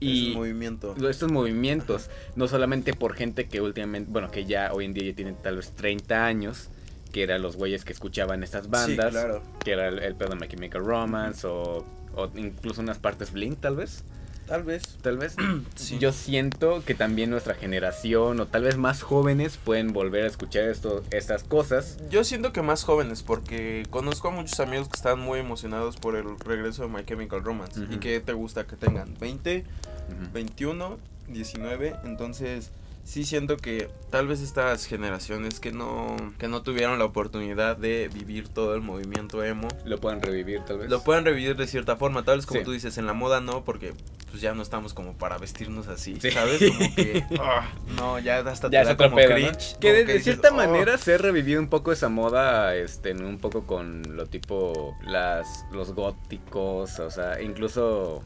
Y 0.00 0.32
movimiento. 0.34 0.94
estos 1.10 1.30
movimientos, 1.32 2.08
no 2.36 2.46
solamente 2.46 2.94
por 2.94 3.14
gente 3.14 3.46
que 3.48 3.60
últimamente, 3.60 4.08
bueno, 4.12 4.30
que 4.30 4.44
ya 4.44 4.70
hoy 4.72 4.84
en 4.84 4.94
día 4.94 5.04
ya 5.10 5.14
tienen 5.16 5.34
tal 5.42 5.56
vez 5.56 5.72
30 5.72 6.24
años, 6.24 6.68
que 7.12 7.24
eran 7.24 7.42
los 7.42 7.56
güeyes 7.56 7.84
que 7.84 7.92
escuchaban 7.92 8.44
estas 8.44 8.70
bandas, 8.70 9.06
Sí, 9.06 9.10
claro. 9.10 9.42
que 9.64 9.72
era 9.72 9.88
el, 9.88 9.98
el 9.98 10.14
pedo 10.14 10.28
de 10.30 10.36
My 10.36 10.46
Chemical 10.46 10.84
Romance 10.84 11.44
o, 11.48 11.84
o 12.14 12.30
incluso 12.36 12.80
unas 12.80 12.98
partes 12.98 13.32
Blink 13.32 13.58
tal 13.60 13.74
vez. 13.74 14.04
Tal 14.48 14.62
vez. 14.62 14.82
Tal 15.02 15.18
vez. 15.18 15.36
Sí. 15.76 15.98
Yo 15.98 16.12
siento 16.12 16.82
que 16.84 16.94
también 16.94 17.30
nuestra 17.30 17.54
generación 17.54 18.40
o 18.40 18.46
tal 18.46 18.62
vez 18.64 18.76
más 18.76 19.02
jóvenes 19.02 19.56
pueden 19.62 19.92
volver 19.92 20.24
a 20.24 20.26
escuchar 20.26 20.64
esto, 20.64 21.02
estas 21.10 21.44
cosas. 21.44 21.98
Yo 22.10 22.24
siento 22.24 22.52
que 22.52 22.62
más 22.62 22.84
jóvenes, 22.84 23.22
porque 23.22 23.84
conozco 23.90 24.28
a 24.28 24.30
muchos 24.32 24.58
amigos 24.60 24.88
que 24.88 24.96
están 24.96 25.20
muy 25.20 25.38
emocionados 25.40 25.96
por 25.96 26.16
el 26.16 26.38
regreso 26.40 26.82
de 26.82 26.88
My 26.88 27.04
Chemical 27.04 27.42
Romance. 27.44 27.80
¿Y 27.90 27.98
que 27.98 28.20
te 28.20 28.32
gusta 28.32 28.66
que 28.66 28.76
tengan? 28.76 29.16
¿20, 29.18 29.62
Ujú. 29.62 30.32
21, 30.32 30.98
19? 31.28 31.94
Entonces, 32.04 32.70
sí 33.04 33.24
siento 33.24 33.56
que 33.56 33.88
tal 34.10 34.26
vez 34.26 34.40
estas 34.40 34.84
generaciones 34.86 35.60
que 35.60 35.72
no, 35.72 36.16
que 36.38 36.48
no 36.48 36.62
tuvieron 36.62 36.98
la 36.98 37.04
oportunidad 37.06 37.76
de 37.76 38.08
vivir 38.12 38.48
todo 38.48 38.74
el 38.74 38.80
movimiento 38.82 39.42
emo, 39.44 39.68
Lo 39.84 39.98
pueden 39.98 40.20
revivir 40.20 40.60
tal 40.66 40.78
vez. 40.78 40.90
lo 40.90 41.02
pueden 41.04 41.24
revivir 41.24 41.56
de 41.56 41.66
cierta 41.66 41.96
forma. 41.96 42.24
Tal 42.24 42.36
vez 42.36 42.46
como 42.46 42.60
Sí. 42.60 42.64
tú 42.64 42.72
dices, 42.72 42.98
en 42.98 43.06
la 43.06 43.12
moda 43.14 43.40
no, 43.40 43.64
porque 43.64 43.94
pues 44.30 44.42
ya 44.42 44.54
no 44.54 44.62
estamos 44.62 44.92
como 44.94 45.14
para 45.14 45.38
vestirnos 45.38 45.88
así, 45.88 46.16
Sí. 46.20 46.30
¿sabes? 46.30 46.60
Como 46.70 46.94
que, 46.94 47.24
ah, 47.40 47.70
no, 47.96 48.18
ya 48.18 48.38
hasta 48.40 48.68
ya 48.70 48.82
te 48.82 48.88
da 48.88 48.96
como 48.96 49.16
pedo, 49.16 49.30
¿no? 49.30 49.34
cringe. 49.36 49.76
Que 49.78 49.88
como 49.88 49.92
de, 49.94 50.04
dices, 50.04 50.24
cierta 50.24 50.48
"Oh". 50.50 50.54
manera 50.54 50.98
se 50.98 51.14
ha 51.14 51.18
revivido 51.18 51.60
un 51.60 51.68
poco 51.68 51.92
esa 51.92 52.08
moda, 52.08 52.74
este, 52.74 53.12
un 53.12 53.38
poco 53.38 53.66
con 53.66 54.02
lo 54.16 54.26
tipo 54.26 54.94
las 55.06 55.64
los 55.72 55.92
góticos, 55.94 56.98
o 57.00 57.10
sea, 57.10 57.40
incluso 57.42 58.22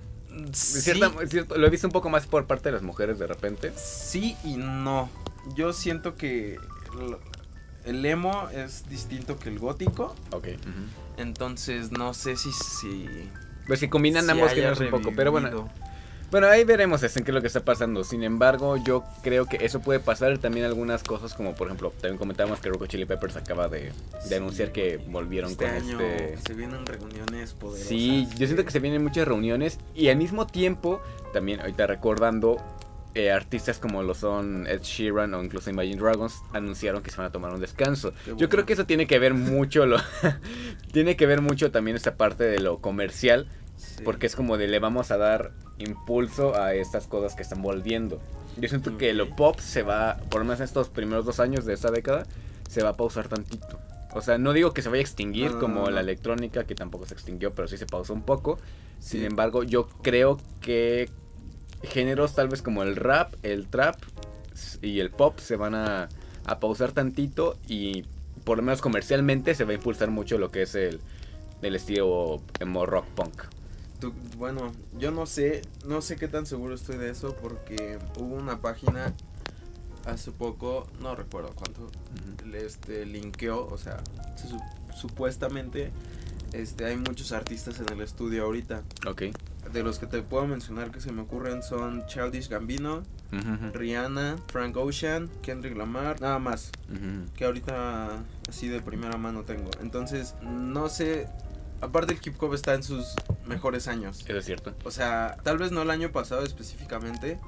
Sí, 0.52 0.80
cierta- 0.80 1.12
cierto- 1.28 1.56
lo 1.58 1.66
he 1.66 1.70
visto 1.70 1.86
un 1.86 1.92
poco 1.92 2.08
más 2.08 2.26
por 2.26 2.46
parte 2.46 2.70
de 2.70 2.72
las 2.72 2.82
mujeres 2.82 3.18
de 3.18 3.26
repente. 3.26 3.70
Sí 3.76 4.34
y 4.44 4.56
no. 4.56 5.10
Yo 5.54 5.72
siento 5.74 6.16
que 6.16 6.56
el 7.84 8.04
emo 8.06 8.48
es 8.50 8.88
distinto 8.88 9.38
que 9.38 9.48
el 9.50 9.58
gótico. 9.58 10.14
Ok. 10.30 10.48
Entonces 11.18 11.92
no 11.92 12.14
sé 12.14 12.36
si... 12.36 12.50
si 12.52 13.28
Pues 13.66 13.80
que 13.80 13.90
combinan 13.90 14.24
si 14.24 14.30
ambos 14.30 14.52
géneros 14.52 14.80
un 14.80 14.90
poco, 14.90 15.12
pero 15.14 15.32
bueno. 15.32 15.68
Bueno, 16.32 16.46
ahí 16.46 16.64
veremos 16.64 17.02
este, 17.02 17.18
en 17.20 17.26
qué 17.26 17.30
es 17.30 17.34
lo 17.34 17.42
que 17.42 17.46
está 17.46 17.60
pasando. 17.62 18.04
Sin 18.04 18.22
embargo, 18.24 18.78
yo 18.78 19.04
creo 19.22 19.44
que 19.44 19.64
eso 19.66 19.80
puede 19.80 20.00
pasar 20.00 20.38
también 20.38 20.64
algunas 20.64 21.02
cosas 21.02 21.34
como 21.34 21.54
por 21.54 21.66
ejemplo, 21.68 21.92
también 22.00 22.16
comentábamos 22.16 22.58
que 22.58 22.70
Roco 22.70 22.86
Chili 22.86 23.04
Peppers 23.04 23.36
acaba 23.36 23.68
de, 23.68 23.80
de 23.82 23.92
Sí. 24.28 24.34
anunciar 24.34 24.72
que 24.72 24.96
volvieron 25.08 25.50
Este 25.50 25.66
con 25.66 25.74
año 25.74 26.00
este... 26.00 26.38
se 26.38 26.54
vienen 26.54 26.86
reuniones 26.86 27.52
poderosas. 27.52 27.86
Sí, 27.86 28.26
yo 28.38 28.46
siento 28.46 28.64
que 28.64 28.70
se 28.70 28.80
vienen 28.80 29.02
muchas 29.04 29.28
reuniones 29.28 29.78
y 29.94 30.08
al 30.08 30.16
mismo 30.16 30.46
tiempo, 30.46 31.02
también 31.34 31.60
ahorita 31.60 31.86
recordando, 31.86 32.56
eh, 33.14 33.30
artistas 33.30 33.78
como 33.78 34.02
lo 34.02 34.14
son 34.14 34.66
Ed 34.66 34.80
Sheeran 34.80 35.34
o 35.34 35.44
incluso 35.44 35.68
Imagine 35.68 36.00
Dragons 36.00 36.40
anunciaron 36.54 37.02
que 37.02 37.10
se 37.10 37.18
van 37.18 37.26
a 37.26 37.30
tomar 37.30 37.52
un 37.52 37.60
descanso. 37.60 38.14
Yo 38.38 38.48
creo 38.48 38.64
que 38.64 38.72
eso 38.72 38.86
tiene 38.86 39.06
que 39.06 39.18
ver 39.18 39.34
mucho, 39.34 39.84
lo 39.84 39.98
tiene 40.92 41.14
que 41.14 41.26
ver 41.26 41.42
mucho 41.42 41.70
también 41.70 41.94
esta 41.94 42.16
parte 42.16 42.44
de 42.44 42.58
lo 42.58 42.78
comercial, 42.78 43.48
Sí. 43.82 44.04
porque 44.04 44.26
es 44.26 44.36
como 44.36 44.56
de 44.56 44.68
le 44.68 44.78
vamos 44.78 45.10
a 45.10 45.16
dar 45.18 45.52
impulso 45.78 46.56
a 46.56 46.74
estas 46.74 47.06
cosas 47.06 47.34
que 47.34 47.42
están 47.42 47.62
volviendo. 47.62 48.20
Yo 48.56 48.68
siento 48.68 48.96
que 48.98 49.12
lo 49.12 49.34
pop 49.34 49.58
se 49.58 49.82
va, 49.82 50.18
por 50.30 50.40
lo 50.40 50.44
menos 50.44 50.60
en 50.60 50.64
estos 50.64 50.88
primeros 50.88 51.24
dos 51.24 51.40
años 51.40 51.64
de 51.64 51.74
esta 51.74 51.90
década, 51.90 52.26
se 52.68 52.82
va 52.82 52.90
a 52.90 52.96
pausar 52.96 53.28
tantito. 53.28 53.78
O 54.14 54.20
sea, 54.20 54.38
no 54.38 54.52
digo 54.52 54.72
que 54.72 54.82
se 54.82 54.88
vaya 54.88 55.00
a 55.00 55.02
extinguir 55.02 55.48
No, 55.48 55.54
no, 55.54 55.60
como 55.60 55.80
no, 55.84 55.90
la 55.90 56.00
electrónica, 56.00 56.64
que 56.64 56.74
tampoco 56.74 57.06
se 57.06 57.14
extinguió, 57.14 57.54
pero 57.54 57.66
sí 57.66 57.78
se 57.78 57.86
pausó 57.86 58.12
un 58.12 58.22
poco. 58.22 58.58
Sí. 58.98 59.18
Sin 59.18 59.24
embargo, 59.24 59.62
yo 59.62 59.88
creo 60.02 60.38
que 60.60 61.08
géneros 61.82 62.34
tal 62.34 62.48
vez 62.48 62.62
como 62.62 62.82
el 62.82 62.96
rap, 62.96 63.34
el 63.42 63.66
trap 63.68 63.96
y 64.82 65.00
el 65.00 65.10
pop 65.10 65.38
se 65.38 65.56
van 65.56 65.74
a, 65.74 66.08
a 66.44 66.60
pausar 66.60 66.92
tantito 66.92 67.56
y 67.66 68.04
por 68.44 68.58
lo 68.58 68.62
menos 68.62 68.80
comercialmente 68.80 69.54
se 69.54 69.64
va 69.64 69.72
a 69.72 69.74
impulsar 69.74 70.10
mucho 70.10 70.38
lo 70.38 70.50
que 70.50 70.62
es 70.62 70.74
el, 70.74 71.00
el 71.62 71.74
estilo 71.74 72.42
emo 72.60 72.86
rock 72.86 73.06
punk. 73.14 73.44
Tú- 74.02 74.12
bueno, 74.36 74.72
yo 74.98 75.12
no 75.12 75.26
sé, 75.26 75.62
no 75.86 76.02
sé 76.02 76.16
qué 76.16 76.26
tan 76.26 76.44
seguro 76.44 76.74
estoy 76.74 76.96
de 76.98 77.08
eso 77.10 77.36
porque 77.40 77.98
hubo 78.18 78.34
una 78.34 78.60
página 78.60 79.12
hace 80.06 80.32
poco, 80.32 80.88
no 81.00 81.14
recuerdo 81.14 81.52
cuánto, 81.54 81.88
le, 82.44 82.66
este 82.66 83.06
linkeó, 83.06 83.64
o 83.66 83.78
sea, 83.78 83.98
se 84.36 84.48
su- 84.48 84.58
supuestamente 84.96 85.92
este 86.52 86.84
hay 86.84 86.96
muchos 86.96 87.30
artistas 87.32 87.78
en 87.80 87.88
el 87.92 88.00
estudio 88.00 88.42
ahorita. 88.44 88.82
Ok. 89.06 89.22
De 89.72 89.82
los 89.84 90.00
que 90.00 90.06
te 90.06 90.20
puedo 90.22 90.46
mencionar 90.48 90.90
que 90.90 91.00
se 91.00 91.12
me 91.12 91.22
ocurren 91.22 91.62
son 91.62 92.04
Childish 92.06 92.48
Gambino, 92.48 93.04
Rihanna, 93.72 94.36
Frank 94.48 94.76
Ocean, 94.76 95.30
Kendrick 95.42 95.76
Lamar, 95.76 96.20
nada 96.20 96.38
más. 96.40 96.70
que 97.36 97.44
ahorita 97.44 98.18
así 98.48 98.68
de 98.68 98.82
primera 98.82 99.16
mano 99.16 99.44
tengo. 99.44 99.70
Entonces, 99.80 100.34
no 100.42 100.88
sé. 100.88 101.28
Aparte, 101.82 102.14
el 102.14 102.20
hip 102.24 102.40
hop 102.40 102.54
está 102.54 102.74
en 102.74 102.82
sus 102.82 103.14
mejores 103.46 103.88
años. 103.88 104.24
Eso 104.26 104.38
es 104.38 104.44
cierto. 104.44 104.72
O 104.84 104.90
sea, 104.90 105.36
tal 105.42 105.58
vez 105.58 105.72
no 105.72 105.82
el 105.82 105.90
año 105.90 106.12
pasado 106.12 106.44
específicamente. 106.44 107.38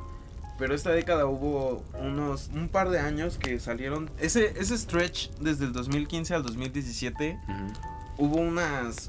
Pero 0.59 0.75
esta 0.75 0.91
década 0.91 1.27
hubo 1.27 1.85
unos. 1.99 2.51
Un 2.53 2.69
par 2.69 2.91
de 2.91 2.99
años 2.99 3.39
que 3.39 3.59
salieron. 3.59 4.11
Ese, 4.19 4.55
ese 4.61 4.77
stretch 4.77 5.31
desde 5.41 5.65
el 5.65 5.73
2015 5.73 6.35
al 6.35 6.43
2017. 6.43 7.39
Ujú. 7.49 8.27
Hubo 8.27 8.37
unas. 8.37 9.09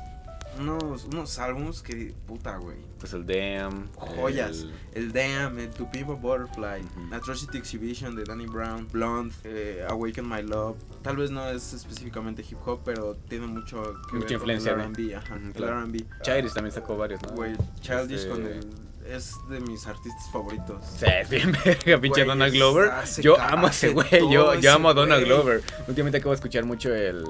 Unos, 0.59 1.05
unos 1.05 1.37
álbums 1.39 1.81
que. 1.81 2.13
Puta, 2.25 2.57
güey. 2.57 2.77
Pues 2.99 3.13
el 3.13 3.25
Damn. 3.25 3.89
Joyas. 3.95 4.61
el- 4.61 4.73
El 4.93 5.11
Damn, 5.11 5.59
el 5.59 5.69
To 5.71 5.83
a 5.93 6.03
Butterfly. 6.15 6.81
Atrocity 7.11 7.57
Exhibition 7.57 8.15
de 8.15 8.23
Danny 8.23 8.45
Brown, 8.47 8.87
Blonde, 8.91 9.33
eh, 9.43 9.85
Awaken 9.89 10.27
My 10.27 10.41
Love. 10.41 10.77
Tal 11.01 11.17
vez 11.17 11.29
no 11.31 11.47
es 11.49 11.73
específicamente 11.73 12.41
hip 12.49 12.57
hop, 12.65 12.81
pero 12.85 13.15
tiene 13.27 13.47
mucho 13.47 13.83
que 14.09 14.15
Mucha 14.17 14.25
ver 14.27 14.31
influencia, 14.33 14.71
con 14.71 14.81
el 14.81 14.85
R&B, 14.87 15.15
ajá, 15.15 15.35
el 15.35 15.51
claro. 15.53 15.79
R&B. 15.81 16.05
Childish 16.21 16.53
también 16.53 16.73
sacó 16.73 16.95
varios, 16.97 17.21
¿no? 17.21 17.29
Güey, 17.29 17.53
Childish 17.81 18.19
Este- 18.19 18.29
con 18.29 18.45
el 18.45 18.69
es 19.05 19.35
de 19.49 19.59
mis 19.59 19.85
artistas 19.85 20.31
favoritos. 20.31 20.83
Sí, 20.97 21.05
es 21.21 21.29
bien 21.29 21.51
verga, 21.63 21.99
pinche 22.01 22.23
Donald 22.25 22.51
Glover. 22.53 22.91
Yo 23.21 23.39
amo 23.39 23.67
a 23.67 23.69
ese 23.69 23.89
güey, 23.89 24.09
yo, 24.31 24.55
yo 24.55 24.73
amo 24.73 24.89
a 24.89 24.93
Donald. 24.95 25.25
Glover. 25.25 25.61
Últimamente 25.87 26.17
acabo 26.17 26.31
de 26.31 26.35
escuchar 26.37 26.65
mucho 26.65 26.91
el, 26.95 27.23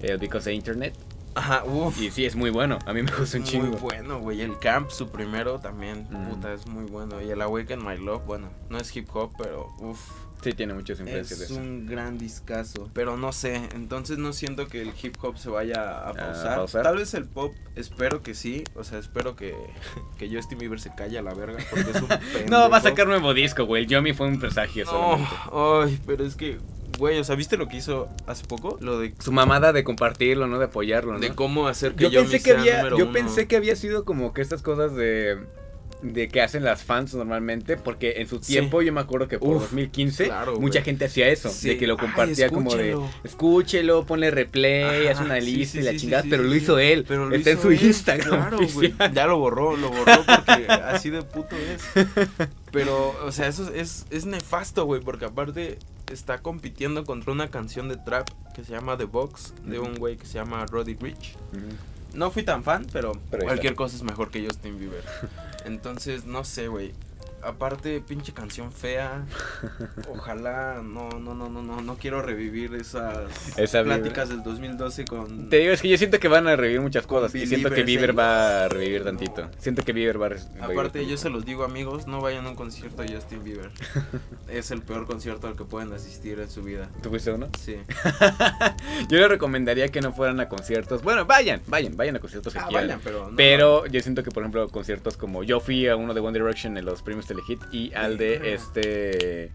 el 0.00 0.16
Because 0.18 0.48
of 0.48 0.54
Internet. 0.54 0.94
Ajá, 1.34 1.64
uff. 1.64 2.00
Y 2.00 2.10
sí, 2.10 2.24
es 2.24 2.36
muy 2.36 2.50
bueno. 2.50 2.78
A 2.86 2.92
mí 2.92 3.02
me 3.02 3.10
gusta 3.10 3.36
un 3.38 3.42
Muy 3.42 3.50
chingo. 3.50 3.76
bueno, 3.78 4.18
güey. 4.20 4.40
El 4.40 4.58
Camp, 4.58 4.90
su 4.90 5.08
primero 5.10 5.58
también, 5.58 6.06
Mm. 6.10 6.28
puta, 6.28 6.52
es 6.52 6.66
muy 6.66 6.84
bueno. 6.84 7.20
Y 7.20 7.30
el 7.30 7.42
Awaken 7.42 7.84
My 7.84 7.96
Love, 7.98 8.24
bueno, 8.24 8.50
no 8.70 8.78
es 8.78 8.94
hip 8.96 9.08
hop, 9.14 9.32
pero 9.36 9.68
uff. 9.78 10.00
Sí, 10.42 10.52
tiene 10.52 10.74
muchas 10.74 11.00
influencias 11.00 11.38
de 11.38 11.46
Es 11.46 11.50
eso. 11.52 11.58
un 11.60 11.86
gran 11.86 12.18
discazo. 12.18 12.90
Pero 12.92 13.16
no 13.16 13.32
sé, 13.32 13.62
entonces 13.74 14.18
no 14.18 14.34
siento 14.34 14.66
que 14.68 14.82
el 14.82 14.92
hip 15.02 15.16
hop 15.22 15.38
se 15.38 15.48
vaya 15.48 16.06
a 16.06 16.12
pausar. 16.12 16.56
pausar? 16.56 16.82
Tal 16.82 16.96
vez 16.98 17.14
el 17.14 17.24
pop, 17.24 17.54
espero 17.76 18.22
que 18.22 18.34
sí. 18.34 18.62
O 18.74 18.84
sea, 18.84 18.98
espero 18.98 19.36
que, 19.36 19.56
que 20.18 20.28
Justin 20.28 20.58
Bieber 20.58 20.78
se 20.80 20.94
calle 20.94 21.18
a 21.18 21.22
la 21.22 21.32
verga. 21.32 21.58
Porque 21.70 21.90
es 21.90 21.96
un 22.02 22.08
pendejo. 22.08 22.44
No, 22.50 22.68
va 22.68 22.76
a 22.76 22.80
sacar 22.82 23.06
nuevo 23.06 23.32
disco, 23.32 23.64
güey. 23.64 23.84
El 23.84 23.88
Yomi 23.88 24.12
fue 24.12 24.26
un 24.26 24.38
presagio 24.38 24.84
No, 24.84 24.90
solamente. 24.90 25.28
ay, 25.52 26.00
pero 26.06 26.26
es 26.26 26.36
que, 26.36 26.58
güey, 26.98 27.18
o 27.18 27.24
sea, 27.24 27.36
¿viste 27.36 27.56
lo 27.56 27.68
que 27.68 27.76
hizo 27.76 28.08
hace 28.26 28.44
poco? 28.46 28.78
Lo 28.80 28.98
de, 28.98 29.14
Su 29.18 29.32
mamada 29.32 29.72
de 29.72 29.84
compartirlo, 29.84 30.46
¿no? 30.46 30.58
De 30.58 30.66
apoyarlo, 30.66 31.12
¿no? 31.14 31.18
de 31.18 31.34
cómo 31.34 31.68
hacer 31.68 31.94
que 31.94 32.04
yo 32.04 32.10
Yomi 32.10 32.30
pensé 32.30 32.38
que 32.38 32.50
sea 32.50 32.60
había, 32.60 32.76
número 32.78 32.98
yo 32.98 33.04
uno. 33.04 33.12
pensé 33.12 33.48
que 33.48 33.56
había 33.56 33.76
sido 33.76 34.04
como 34.04 34.32
que 34.32 34.42
estas 34.42 34.62
cosas 34.62 34.94
de 34.94 35.38
de 36.02 36.28
que 36.28 36.42
hacen 36.42 36.64
las 36.64 36.82
fans 36.84 37.14
normalmente, 37.14 37.76
porque 37.78 38.14
en 38.18 38.28
su 38.28 38.38
Sí. 38.38 38.52
tiempo 38.52 38.82
yo 38.82 38.92
me 38.92 39.00
acuerdo 39.00 39.26
que 39.26 39.38
por 39.38 39.56
Uf, 39.56 39.62
2015 39.62 40.24
claro, 40.26 40.60
mucha 40.60 40.80
güey. 40.80 40.84
gente 40.84 41.06
hacía 41.06 41.28
eso, 41.28 41.48
Sí. 41.48 41.68
de 41.70 41.78
que 41.78 41.86
lo 41.86 41.94
Ay, 41.94 42.00
compartía 42.00 42.50
como 42.50 42.74
de 42.74 42.96
escúchelo. 43.24 44.04
ponle 44.04 44.30
replay, 44.30 45.06
Ajá, 45.06 45.12
haz 45.18 45.20
una 45.26 45.40
sí, 45.40 45.46
lista 45.50 45.72
sí, 45.72 45.78
y 45.78 45.82
la 45.82 45.90
sí, 45.92 45.96
chingada, 45.98 46.22
sí, 46.24 46.28
pero 46.28 46.42
sí, 46.42 46.48
lo 46.48 46.54
sí. 46.54 46.58
hizo 46.62 46.78
él, 46.78 47.04
Pero 47.08 47.28
lo 47.30 47.34
está 47.36 47.50
en 47.50 47.56
hizo 47.58 47.68
su 47.68 47.72
él, 47.72 47.82
Instagram 47.86 48.50
Claro. 48.50 49.12
Ya 49.14 49.26
lo 49.26 49.38
borró, 49.38 49.76
lo 49.76 49.88
borró 49.90 50.22
porque 50.26 50.66
así 50.70 51.08
de 51.10 51.22
puto 51.22 51.56
es. 51.56 51.82
Pero, 52.72 53.14
o 53.24 53.30
sea, 53.32 53.46
eso 53.46 53.72
es, 53.72 54.04
es 54.10 54.26
nefasto, 54.26 54.84
güey, 54.84 55.00
porque 55.00 55.24
aparte 55.26 55.78
está 56.12 56.38
compitiendo 56.42 57.04
contra 57.04 57.32
una 57.32 57.48
canción 57.48 57.88
de 57.88 57.96
trap 57.96 58.28
que 58.54 58.64
se 58.64 58.72
llama 58.72 58.96
The 58.98 59.04
Box, 59.04 59.54
de 59.64 59.78
un 59.78 59.94
güey 59.94 60.16
que 60.16 60.26
se 60.26 60.34
llama 60.34 60.66
Roddy 60.66 60.94
Rich. 60.94 61.36
No 62.14 62.30
fui 62.30 62.42
tan 62.44 62.62
fan, 62.62 62.86
pero, 62.92 63.12
cualquier 63.30 63.74
cosa 63.74 63.96
es 63.96 64.02
mejor 64.02 64.30
que 64.30 64.44
Justin 64.46 64.78
Bieber. 64.78 65.04
Entonces, 65.64 66.24
no 66.24 66.44
sé, 66.44 66.68
güey. 66.68 66.92
Aparte, 67.44 68.00
pinche 68.00 68.32
canción 68.32 68.72
fea. 68.72 69.24
Ojalá, 70.08 70.80
no, 70.82 71.08
no, 71.10 71.34
no, 71.34 71.48
no, 71.48 71.62
no, 71.62 71.80
no 71.80 71.96
quiero 71.96 72.22
revivir 72.22 72.74
esas 72.74 73.58
Esa 73.58 73.82
pláticas 73.82 74.28
del 74.28 74.42
2012 74.42 75.04
con... 75.04 75.48
Te 75.50 75.58
digo, 75.58 75.72
es 75.72 75.82
que 75.82 75.88
yo 75.88 75.98
siento 75.98 76.18
que 76.18 76.28
van 76.28 76.46
a 76.48 76.56
revivir 76.56 76.80
muchas 76.80 77.06
cosas 77.06 77.34
y 77.34 77.46
siento 77.46 77.70
que 77.70 77.82
Bieber 77.82 78.18
va 78.18 78.64
a 78.64 78.68
revivir 78.68 79.04
tantito. 79.04 79.50
Siento 79.58 79.82
que 79.82 79.92
Bieber 79.92 80.20
va 80.20 80.26
a 80.26 80.28
re- 80.30 80.36
revivir 80.38 80.62
Aparte, 80.78 81.06
yo 81.06 81.16
se 81.16 81.30
los 81.30 81.44
digo, 81.44 81.64
amigos, 81.64 82.06
no 82.06 82.20
vayan 82.20 82.46
a 82.46 82.50
un 82.50 82.56
concierto 82.56 83.02
de 83.02 83.14
Justin 83.14 83.44
Bieber. 83.44 83.70
es 84.48 84.70
el 84.70 84.82
peor 84.82 85.06
concierto 85.06 85.46
al 85.46 85.56
que 85.56 85.64
pueden 85.64 85.92
asistir 85.92 86.38
en 86.40 86.50
su 86.50 86.62
vida. 86.62 86.88
¿Tú 87.02 87.10
fuiste 87.10 87.30
uno? 87.32 87.48
Sí. 87.60 87.76
Yo 89.08 89.18
les 89.18 89.28
recomendaría 89.28 89.88
que 89.88 90.00
no 90.00 90.12
fueran 90.12 90.40
a 90.40 90.48
conciertos. 90.48 91.02
Bueno, 91.02 91.24
vayan, 91.26 91.60
vayan, 91.66 91.96
vayan 91.96 92.16
a 92.16 92.20
conciertos 92.20 92.52
que 92.52 92.58
Ah, 92.58 92.66
quieran. 92.68 92.86
vayan, 92.88 93.00
pero 93.02 93.30
no. 93.30 93.36
Pero 93.36 93.86
yo 93.86 94.00
siento 94.00 94.22
que, 94.22 94.30
por 94.30 94.42
ejemplo, 94.42 94.68
conciertos 94.68 95.16
como 95.16 95.42
yo 95.42 95.60
fui 95.60 95.88
a 95.88 95.96
uno 95.96 96.14
de 96.14 96.20
One 96.20 96.38
Direction 96.38 96.76
en 96.76 96.84
los 96.84 97.02
premios 97.02 97.26
Telehit 97.34 97.62
y 97.72 97.92
al 97.94 98.16
de 98.18 98.54
este 98.54 99.50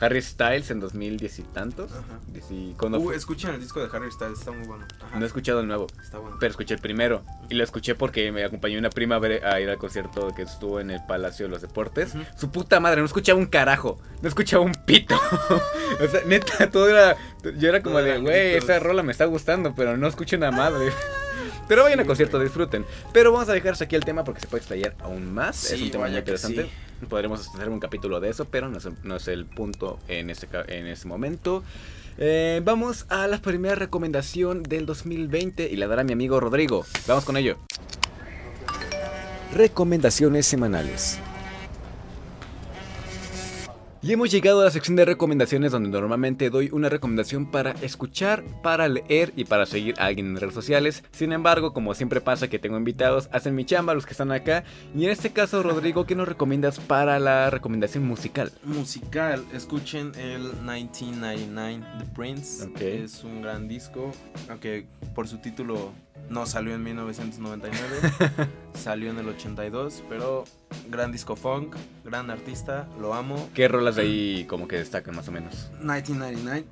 Harry 0.00 0.22
Styles 0.22 0.70
en 0.70 0.78
2010 0.78 1.38
y 1.40 1.42
tantos. 1.42 1.90
Ajá. 1.90 2.20
Y 2.50 2.72
cuando 2.74 3.00
Uh, 3.00 3.10
escuchen 3.10 3.50
el 3.54 3.60
disco 3.60 3.80
de 3.84 3.88
Harry 3.96 4.10
Styles, 4.12 4.38
está 4.38 4.52
muy 4.52 4.64
bueno. 4.66 4.86
Ajá. 5.02 5.18
no 5.18 5.24
he 5.24 5.26
escuchado 5.26 5.58
el 5.60 5.66
nuevo, 5.66 5.88
Está 6.00 6.18
bueno. 6.18 6.36
pero 6.38 6.50
escuché 6.50 6.74
el 6.74 6.80
primero. 6.80 7.24
Y 7.50 7.54
lo 7.54 7.64
escuché 7.64 7.96
porque 7.96 8.30
me 8.30 8.44
acompañó 8.44 8.78
una 8.78 8.90
prima 8.90 9.16
a, 9.16 9.60
ir 9.60 9.68
al 9.68 9.78
concierto 9.78 10.32
que 10.36 10.42
estuvo 10.42 10.78
en 10.78 10.90
el 10.92 11.00
Palacio 11.04 11.46
de 11.46 11.50
los 11.50 11.62
Deportes. 11.62 12.12
Su 12.36 12.50
puta 12.52 12.78
madre, 12.78 13.00
no 13.00 13.06
escuchaba 13.06 13.38
un 13.40 13.46
carajo. 13.46 13.98
No 14.22 14.28
escuchaba 14.28 14.62
un 14.62 14.72
pito. 14.86 15.16
o 16.00 16.08
sea, 16.08 16.20
neta, 16.26 16.70
todo 16.70 16.88
era. 16.88 17.16
Yo 17.58 17.68
era 17.68 17.82
como 17.82 17.96
Todo 17.96 18.04
de, 18.06 18.18
güey, 18.20 18.54
esa 18.54 18.78
rola 18.78 19.02
me 19.02 19.10
está 19.10 19.24
gustando, 19.24 19.74
pero 19.74 19.96
no 19.96 20.06
escucho 20.06 20.36
una 20.36 20.50
madre. 20.52 20.92
Pero 21.68 21.82
vayan 21.82 21.98
Sí, 21.98 22.04
a 22.04 22.06
concierto, 22.06 22.40
disfruten. 22.40 22.86
Pero 23.12 23.30
vamos 23.30 23.48
a 23.50 23.52
dejar 23.52 23.72
hasta 23.72 23.84
aquí 23.84 23.94
el 23.94 24.02
tema 24.04 24.24
porque 24.24 24.40
se 24.40 24.46
puede 24.46 24.60
explayar 24.60 24.96
aún 25.00 25.34
más. 25.34 25.70
es 25.70 25.82
un 25.82 25.90
tema 25.90 26.08
muy 26.08 26.16
interesante. 26.16 26.62
sí. 26.62 26.70
Podremos 27.08 27.46
hacer 27.48 27.68
un 27.68 27.80
capítulo 27.80 28.20
de 28.20 28.30
eso, 28.30 28.44
pero 28.46 28.68
no 28.68 28.78
es, 28.78 28.88
no 29.04 29.16
es 29.16 29.28
el 29.28 29.46
punto 29.46 29.98
en 30.08 30.30
este, 30.30 30.48
en 30.68 30.86
este 30.86 31.06
momento. 31.06 31.62
Eh, 32.18 32.60
vamos 32.64 33.06
a 33.10 33.28
la 33.28 33.38
primera 33.38 33.76
recomendación 33.76 34.64
del 34.64 34.86
2020 34.86 35.70
y 35.70 35.76
la 35.76 35.86
dará 35.86 36.02
mi 36.02 36.12
amigo 36.12 36.40
Rodrigo. 36.40 36.84
Vamos 37.06 37.24
con 37.24 37.36
ello. 37.36 37.58
Recomendaciones 39.54 40.46
semanales. 40.46 41.20
Y 44.00 44.12
hemos 44.12 44.30
llegado 44.30 44.60
a 44.60 44.64
la 44.64 44.70
sección 44.70 44.94
de 44.94 45.04
recomendaciones 45.04 45.72
donde 45.72 45.88
normalmente 45.88 46.50
doy 46.50 46.70
una 46.70 46.88
recomendación 46.88 47.50
para 47.50 47.72
escuchar, 47.82 48.44
para 48.62 48.86
leer 48.86 49.32
y 49.34 49.44
para 49.44 49.66
seguir 49.66 49.96
a 49.98 50.06
alguien 50.06 50.28
en 50.28 50.36
redes 50.36 50.54
sociales. 50.54 51.02
Sin 51.10 51.32
embargo, 51.32 51.72
como 51.72 51.94
siempre 51.94 52.20
pasa 52.20 52.46
que 52.46 52.60
tengo 52.60 52.78
invitados, 52.78 53.28
hacen 53.32 53.56
mi 53.56 53.64
chamba 53.64 53.94
los 53.94 54.06
que 54.06 54.12
están 54.12 54.30
acá. 54.30 54.62
Y 54.94 55.04
en 55.04 55.10
este 55.10 55.30
caso, 55.30 55.64
Rodrigo, 55.64 56.06
¿qué 56.06 56.14
nos 56.14 56.28
recomiendas 56.28 56.78
para 56.78 57.18
la 57.18 57.50
recomendación 57.50 58.06
musical? 58.06 58.52
Musical, 58.62 59.44
escuchen 59.52 60.12
el 60.14 60.42
1999 60.62 61.84
The 61.98 62.04
Prince. 62.14 62.66
Ok. 62.66 62.80
Es 62.80 63.24
un 63.24 63.42
gran 63.42 63.66
disco, 63.66 64.12
aunque 64.48 64.86
por 65.16 65.26
su 65.26 65.38
título 65.38 65.92
no 66.30 66.46
salió 66.46 66.72
en 66.72 66.84
1999, 66.84 68.48
salió 68.74 69.10
en 69.10 69.18
el 69.18 69.28
82, 69.28 70.04
pero 70.08 70.44
gran 70.90 71.12
disco 71.12 71.36
funk, 71.36 71.76
gran 72.04 72.30
artista, 72.30 72.88
lo 73.00 73.14
amo. 73.14 73.48
¿Qué 73.54 73.68
rolas 73.68 73.96
de 73.96 74.02
ahí 74.02 74.44
como 74.48 74.66
que 74.68 74.76
destacan 74.76 75.14
más 75.16 75.28
o 75.28 75.32
menos? 75.32 75.70
1999. 75.80 76.66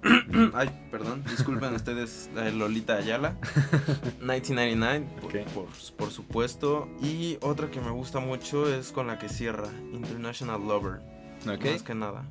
Ay, 0.54 0.88
perdón, 0.90 1.22
disculpen 1.24 1.74
ustedes, 1.74 2.30
eh, 2.37 2.52
Lolita 2.52 2.96
Ayala. 2.96 3.37
1999, 4.20 5.06
por, 5.20 5.24
Ok. 5.37 5.48
por, 5.52 5.66
por 5.96 6.11
supuesto. 6.11 6.88
Y 7.02 7.38
otra 7.40 7.70
que 7.70 7.80
me 7.80 7.90
gusta 7.90 8.20
mucho 8.20 8.72
es 8.72 8.92
con 8.92 9.06
la 9.06 9.18
que 9.18 9.28
cierra, 9.28 9.68
International 9.92 10.61
Lover. 10.66 11.00
Más 11.44 11.83
que 11.83 11.94
nada. 11.94 12.25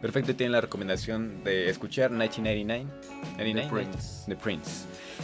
perfecto. 0.00 0.34
Tienen 0.34 0.52
la 0.52 0.60
recomendación 0.60 1.44
de 1.44 1.68
escuchar 1.70 2.10
1999. 2.10 2.86
99, 3.36 3.60
The 3.62 3.68
Prince. 3.74 4.24
The 4.26 4.36
Prince. 4.36 4.70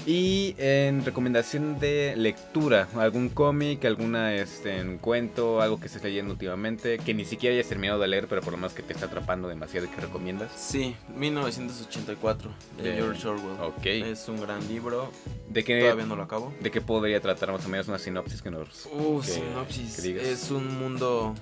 Y 0.07 0.55
en 0.59 1.05
recomendación 1.05 1.79
de 1.79 2.15
lectura, 2.17 2.89
algún 2.97 3.29
cómic, 3.29 3.85
alguna 3.85 4.35
este, 4.35 4.81
un 4.83 4.99
cuento, 4.99 5.61
algo 5.61 5.79
que 5.79 5.87
estés 5.87 6.03
leyendo 6.03 6.33
últimamente, 6.33 6.99
que 6.99 7.15
ni 7.15 7.25
siquiera 7.25 7.55
hayas 7.55 7.69
terminado 7.69 8.01
de 8.01 8.09
leer, 8.09 8.27
pero 8.27 8.41
por 8.41 8.53
lo 8.53 8.57
menos 8.57 8.73
que 8.73 8.83
te 8.83 8.93
está 8.95 9.07
atrapando 9.07 9.49
demasiado 9.49 9.87
y 9.87 9.91
que 9.91 10.01
recomiendas. 10.01 10.51
Sí, 10.57 10.97
1984 11.15 12.51
de 12.79 12.83
De- 12.83 12.95
George 12.97 13.29
Orwell. 13.29 13.61
ok. 13.61 13.87
Es 13.87 14.29
un 14.29 14.41
gran 14.41 14.67
libro. 14.69 15.11
¿De 15.49 15.63
qué, 15.63 15.81
Todavía 15.81 16.07
no 16.07 16.17
lo 16.17 16.23
acabo. 16.23 16.53
¿De 16.61 16.71
qué 16.71 16.81
podría 16.81 17.21
tratar 17.21 17.53
más 17.53 17.65
o 17.65 17.69
menos 17.69 17.89
una 17.89 17.99
sinopsis 17.99 18.43
que 18.43 18.51
nos... 18.51 18.87
Uh, 18.87 19.21
que- 19.21 19.27
sinopsis. 19.29 19.97
que 19.97 20.03
digas. 20.03 20.25
es 20.27 20.51
un 20.51 20.79
mundo 20.79 21.35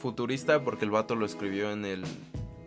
futurista 0.00 0.64
porque 0.64 0.84
el 0.84 0.90
vato 0.90 1.14
lo 1.14 1.26
escribió 1.26 1.70
en 1.70 1.84
el 1.84 2.04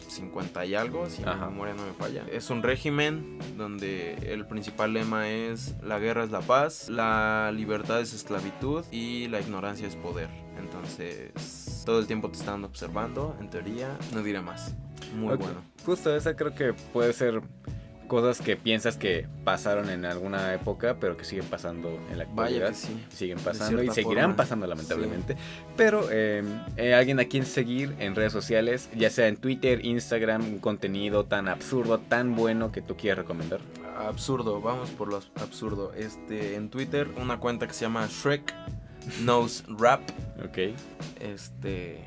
50 0.07 0.65
y 0.65 0.75
algo, 0.75 1.09
si 1.09 1.23
Ajá. 1.23 1.47
mi 1.47 1.51
memoria 1.51 1.73
no 1.73 1.85
me 1.85 1.93
falla. 1.93 2.23
Es 2.31 2.49
un 2.49 2.61
régimen 2.61 3.39
donde 3.57 4.13
el 4.31 4.45
principal 4.45 4.93
lema 4.93 5.29
es 5.29 5.75
la 5.81 5.99
guerra 5.99 6.23
es 6.23 6.31
la 6.31 6.41
paz, 6.41 6.89
la 6.89 7.51
libertad 7.53 7.99
es 7.99 8.13
esclavitud 8.13 8.85
y 8.91 9.27
la 9.27 9.41
ignorancia 9.41 9.87
es 9.87 9.95
poder. 9.95 10.29
Entonces, 10.57 11.83
todo 11.85 11.99
el 11.99 12.07
tiempo 12.07 12.29
te 12.29 12.37
están 12.37 12.63
observando, 12.63 13.35
en 13.39 13.49
teoría, 13.49 13.97
no 14.13 14.21
diré 14.21 14.41
más. 14.41 14.75
Muy 15.15 15.35
bueno. 15.35 15.61
Justo, 15.85 16.15
esa 16.15 16.35
creo 16.35 16.53
que 16.53 16.73
puede 16.73 17.13
ser 17.13 17.41
cosas 18.07 18.41
que 18.41 18.55
piensas 18.55 18.97
que 18.97 19.27
pasaron 19.43 19.89
en 19.89 20.05
alguna 20.05 20.53
época, 20.53 20.97
pero 20.99 21.17
que 21.17 21.25
siguen 21.25 21.45
pasando 21.45 21.99
en 22.11 22.17
la 22.17 22.25
actualidad. 22.25 22.67
Vaya 22.67 22.71
que 22.71 22.75
sí. 22.75 23.05
Siguen 23.09 23.39
pasando 23.39 23.83
y 23.83 23.89
seguirán 23.89 24.25
forma. 24.25 24.35
pasando 24.35 24.67
lamentablemente. 24.67 25.35
Pero 25.75 26.07
eh, 26.11 26.43
eh, 26.77 26.93
alguien 26.93 27.19
a 27.19 27.25
quien 27.25 27.45
seguir 27.45 27.95
en 27.99 28.15
redes 28.15 28.31
sociales, 28.31 28.89
ya 28.95 29.09
sea 29.09 29.27
en 29.27 29.37
Twitter, 29.37 29.85
Instagram, 29.85 30.43
un 30.43 30.59
contenido 30.59 31.25
tan 31.25 31.47
absurdo, 31.47 31.99
tan 31.99 32.35
bueno 32.35 32.71
que 32.71 32.81
tú 32.81 32.95
quieras 32.95 33.19
recomendar. 33.19 33.59
Absurdo, 33.97 34.61
vamos 34.61 34.89
por 34.91 35.07
lo 35.07 35.21
absurdo. 35.35 35.93
Este, 35.93 36.55
en 36.55 36.69
Twitter, 36.69 37.07
una 37.17 37.39
cuenta 37.39 37.67
que 37.67 37.73
se 37.73 37.81
llama 37.81 38.07
Shrek 38.07 38.53
Knows 39.21 39.63
Rap. 39.67 40.01
Ok. 40.43 40.75
Este. 41.19 42.03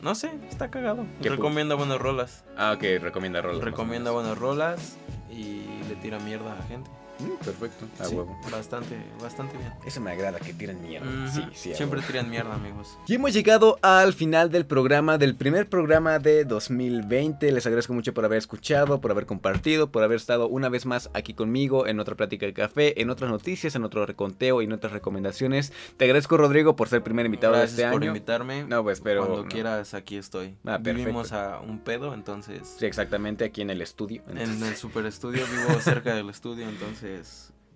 No 0.00 0.14
sé, 0.14 0.30
está 0.48 0.70
cagado. 0.70 1.04
¿Qué 1.20 1.28
Recomienda 1.28 1.74
buenas 1.74 1.98
rolas. 1.98 2.44
Ah, 2.56 2.72
ok, 2.72 3.02
recomienda 3.02 3.42
rolas. 3.42 3.62
Recomienda 3.62 4.12
buenas 4.12 4.38
rolas 4.38 4.96
y 5.36 5.84
le 5.88 5.96
tira 5.96 6.18
mierda 6.18 6.52
a 6.52 6.56
la 6.56 6.62
gente. 6.62 6.90
Mm, 7.20 7.44
perfecto, 7.44 7.86
a 8.00 8.04
Sí, 8.06 8.14
huevo. 8.14 8.36
Bastante, 8.50 8.96
bastante 9.22 9.56
bien. 9.56 9.72
Eso 9.86 10.00
me 10.00 10.10
agrada, 10.10 10.38
que 10.40 10.52
tiren 10.52 10.82
mierda. 10.82 11.06
Ujú, 11.08 11.28
Sí, 11.32 11.42
sí. 11.54 11.72
a 11.72 11.76
Siempre 11.76 12.00
huevo. 12.00 12.10
tiran 12.10 12.28
mierda, 12.28 12.54
amigos. 12.54 12.98
Y 13.06 13.14
hemos 13.14 13.32
llegado 13.32 13.78
al 13.82 14.12
final 14.14 14.50
del 14.50 14.66
programa, 14.66 15.16
del 15.16 15.36
primer 15.36 15.68
programa 15.68 16.18
de 16.18 16.44
2020. 16.44 17.52
Les 17.52 17.64
agradezco 17.66 17.92
mucho 17.94 18.12
por 18.14 18.24
haber 18.24 18.38
escuchado, 18.38 19.00
por 19.00 19.10
haber 19.12 19.26
compartido, 19.26 19.90
por 19.92 20.02
haber 20.02 20.16
estado 20.16 20.48
una 20.48 20.68
vez 20.68 20.86
más 20.86 21.08
aquí 21.14 21.34
conmigo 21.34 21.86
en 21.86 22.00
otra 22.00 22.16
plática 22.16 22.46
de 22.46 22.52
café, 22.52 23.00
en 23.00 23.10
otras 23.10 23.30
noticias, 23.30 23.74
en 23.76 23.84
otro 23.84 24.04
reconteo 24.06 24.60
y 24.60 24.64
en 24.64 24.72
otras 24.72 24.92
recomendaciones. 24.92 25.72
Te 25.96 26.06
agradezco, 26.06 26.36
Rodrigo, 26.36 26.74
por 26.74 26.88
ser 26.88 27.02
primer 27.02 27.26
invitado 27.26 27.52
Gracias 27.54 27.76
de 27.76 27.82
este 27.84 27.92
por 27.92 28.02
año. 28.02 28.10
invitarme. 28.10 28.64
No, 28.64 28.82
pues, 28.82 29.00
pero- 29.00 29.24
Cuando 29.26 29.42
no. 29.44 29.48
quieras, 29.48 29.94
aquí 29.94 30.16
estoy. 30.16 30.56
Ah, 30.64 30.78
perfecto. 30.78 30.94
Vivimos 30.98 31.32
a 31.32 31.60
un 31.60 31.78
pedo, 31.78 32.12
entonces. 32.12 32.74
Sí, 32.78 32.86
exactamente, 32.86 33.44
aquí 33.44 33.62
en 33.62 33.70
el 33.70 33.82
estudio. 33.82 34.22
En 34.28 34.38
el 34.38 34.48
super 34.76 35.06
estudio, 35.06 35.44
vivo 35.46 35.80
cerca 35.80 36.14
del 36.14 36.28
estudio, 36.30 36.68
entonces. 36.68 37.03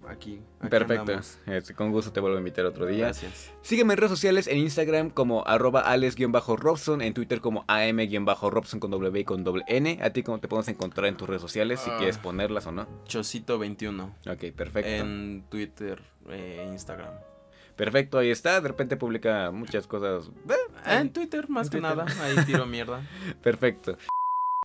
Aquí. 0.08 0.40
aquí 0.60 0.68
Perfecto. 0.70 1.00
andamos. 1.02 1.38
Este, 1.46 1.74
con 1.74 1.90
gusto 1.90 2.12
te 2.12 2.20
vuelvo 2.20 2.36
a 2.36 2.38
invitar 2.38 2.64
otro 2.64 2.86
día. 2.86 3.06
Gracias. 3.06 3.50
Sígueme 3.62 3.94
en 3.94 3.98
redes 3.98 4.12
sociales, 4.12 4.46
en 4.46 4.58
Instagram 4.58 5.10
como 5.10 5.44
arroba 5.46 5.80
ales-robson, 5.80 7.02
en 7.02 7.14
Twitter 7.14 7.40
como 7.40 7.64
am-robson 7.66 8.78
con 8.80 8.90
W 8.92 9.20
y 9.20 9.24
con 9.24 9.42
doble 9.42 9.64
N. 9.66 9.98
A 10.00 10.10
ti 10.10 10.22
cómo 10.22 10.38
te 10.38 10.46
podemos 10.46 10.68
encontrar 10.68 11.06
en 11.08 11.16
tus 11.16 11.28
redes 11.28 11.42
sociales, 11.42 11.80
si 11.80 11.90
Ah. 11.90 11.96
quieres 11.98 12.16
ponerlas 12.16 12.66
o 12.68 12.72
no. 12.72 12.86
Chocito21 13.06 14.14
Ok, 14.30 14.52
perfecto. 14.54 14.88
en 14.88 15.44
Twitter 15.50 16.00
e 16.30 16.68
Instagram. 16.72 17.12
Perfecto, 17.74 18.18
ahí 18.18 18.30
está. 18.30 18.60
De 18.60 18.68
repente 18.68 18.96
publica 18.96 19.50
muchas 19.50 19.86
cosas. 19.86 20.30
Eh, 20.48 20.54
en. 20.86 21.12
Twitter, 21.12 21.48
más 21.48 21.66
En 21.66 21.70
que 21.72 21.78
Twitter. 21.80 21.96
nada. 21.96 22.24
Ahí 22.24 22.44
tiro 22.44 22.66
mierda. 22.66 23.02
Perfecto. 23.42 23.96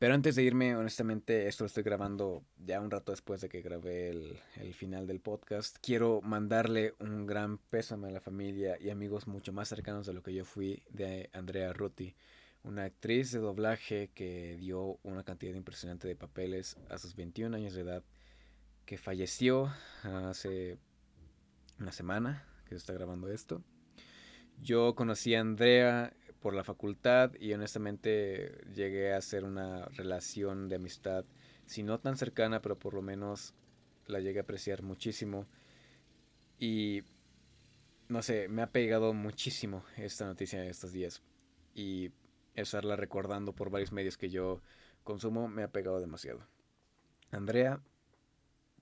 Pero 0.04 0.16
antes 0.16 0.36
de 0.36 0.44
irme, 0.44 0.76
honestamente, 0.76 1.48
esto 1.48 1.64
lo 1.64 1.68
estoy 1.68 1.84
grabando 1.84 2.44
ya 2.58 2.82
un 2.82 2.92
rato 2.92 3.14
después 3.14 3.40
de 3.40 3.48
que 3.48 3.62
grabé 3.62 4.10
el, 4.10 4.38
el 4.58 4.74
final 4.74 5.08
del 5.08 5.22
podcast. 5.22 5.78
Quiero 5.82 6.20
mandarle 6.22 6.94
un 7.00 7.26
gran 7.26 7.58
pésame 7.58 8.10
a 8.10 8.12
la 8.12 8.20
familia 8.20 8.78
y 8.82 8.90
amigos 8.90 9.28
mucho 9.28 9.54
más 9.54 9.70
cercanos 9.70 10.06
de 10.06 10.12
lo 10.12 10.22
que 10.22 10.34
yo 10.34 10.44
fui 10.44 10.84
de 10.90 11.30
Andrea 11.32 11.72
Ruti, 11.72 12.18
una 12.64 12.84
actriz 12.84 13.32
de 13.32 13.40
doblaje 13.40 14.12
que 14.14 14.58
dio 14.58 15.00
una 15.04 15.24
cantidad 15.24 15.56
impresionante 15.56 16.10
de 16.10 16.18
papeles 16.18 16.76
a 16.90 16.98
sus 16.98 17.16
21 17.16 17.56
años 17.56 17.74
de 17.74 17.84
edad, 17.84 18.04
que 18.86 18.98
falleció 18.98 19.72
hace 20.04 20.80
una 21.80 21.94
semana 21.94 22.46
que 22.66 22.72
se 22.72 22.80
está 22.80 22.92
grabando 22.92 23.30
esto. 23.30 23.64
Yo 24.62 24.96
conocí 24.96 25.34
a 25.34 25.40
Andrea 25.40 26.14
por 26.44 26.54
la 26.54 26.66
facultad 26.66 27.32
y 27.40 27.54
honestamente 27.54 28.66
llegué 28.76 29.14
a 29.14 29.18
hacer 29.18 29.46
una 29.46 29.86
relación 29.86 30.68
de 30.68 30.76
amistad, 30.76 31.24
si 31.66 31.84
no 31.84 32.02
tan 32.02 32.18
cercana, 32.18 32.62
pero 32.62 32.78
por 32.78 32.94
lo 32.94 33.02
menos 33.02 33.54
la 34.08 34.20
llegué 34.20 34.40
a 34.40 34.44
apreciar 34.44 34.84
muchísimo. 34.84 35.48
Y 36.60 37.04
no 38.10 38.22
sé, 38.22 38.50
me 38.50 38.62
ha 38.62 38.72
pegado 38.72 39.14
muchísimo 39.14 39.86
esta 39.96 40.26
noticia 40.26 40.60
de 40.60 40.70
estos 40.70 40.92
días. 40.92 41.22
Y 41.74 42.12
estarla 42.56 42.98
recordando 42.98 43.56
por 43.56 43.70
varios 43.70 43.94
medios 43.94 44.18
que 44.18 44.30
yo 44.30 44.62
consumo 45.06 45.48
me 45.48 45.64
ha 45.64 45.72
pegado 45.72 46.02
demasiado. 46.02 46.46
Andrea, 47.32 47.82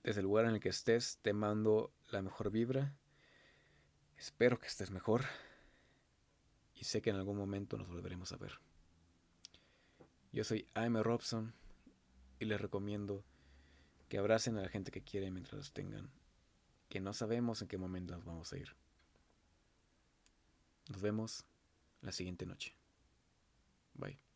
desde 0.02 0.20
el 0.20 0.26
lugar 0.26 0.46
en 0.46 0.54
el 0.54 0.60
que 0.60 0.68
estés, 0.68 1.20
te 1.22 1.32
mando 1.32 1.92
la 2.10 2.22
mejor 2.22 2.50
vibra. 2.50 2.96
Espero 4.18 4.58
que 4.58 4.66
estés 4.66 4.90
mejor 4.90 5.22
y 6.82 6.84
sé 6.84 7.00
que 7.00 7.10
en 7.10 7.16
algún 7.16 7.36
momento 7.36 7.78
nos 7.78 7.86
volveremos 7.86 8.32
a 8.32 8.36
ver. 8.36 8.58
Yo 10.32 10.42
soy 10.42 10.66
Aime 10.74 11.00
Robson 11.00 11.54
y 12.40 12.44
les 12.44 12.60
recomiendo 12.60 13.24
que 14.08 14.18
abracen 14.18 14.56
a 14.56 14.62
la 14.62 14.68
gente 14.68 14.90
que 14.90 15.04
quieren 15.04 15.32
mientras 15.32 15.58
los 15.58 15.72
tengan, 15.72 16.10
que 16.88 16.98
no 16.98 17.12
sabemos 17.12 17.62
en 17.62 17.68
qué 17.68 17.78
momento 17.78 18.16
nos 18.16 18.24
vamos 18.24 18.52
a 18.52 18.58
ir. 18.58 18.74
Nos 20.88 21.00
vemos 21.00 21.44
la 22.00 22.10
siguiente 22.10 22.46
noche. 22.46 22.74
Bye. 23.94 24.31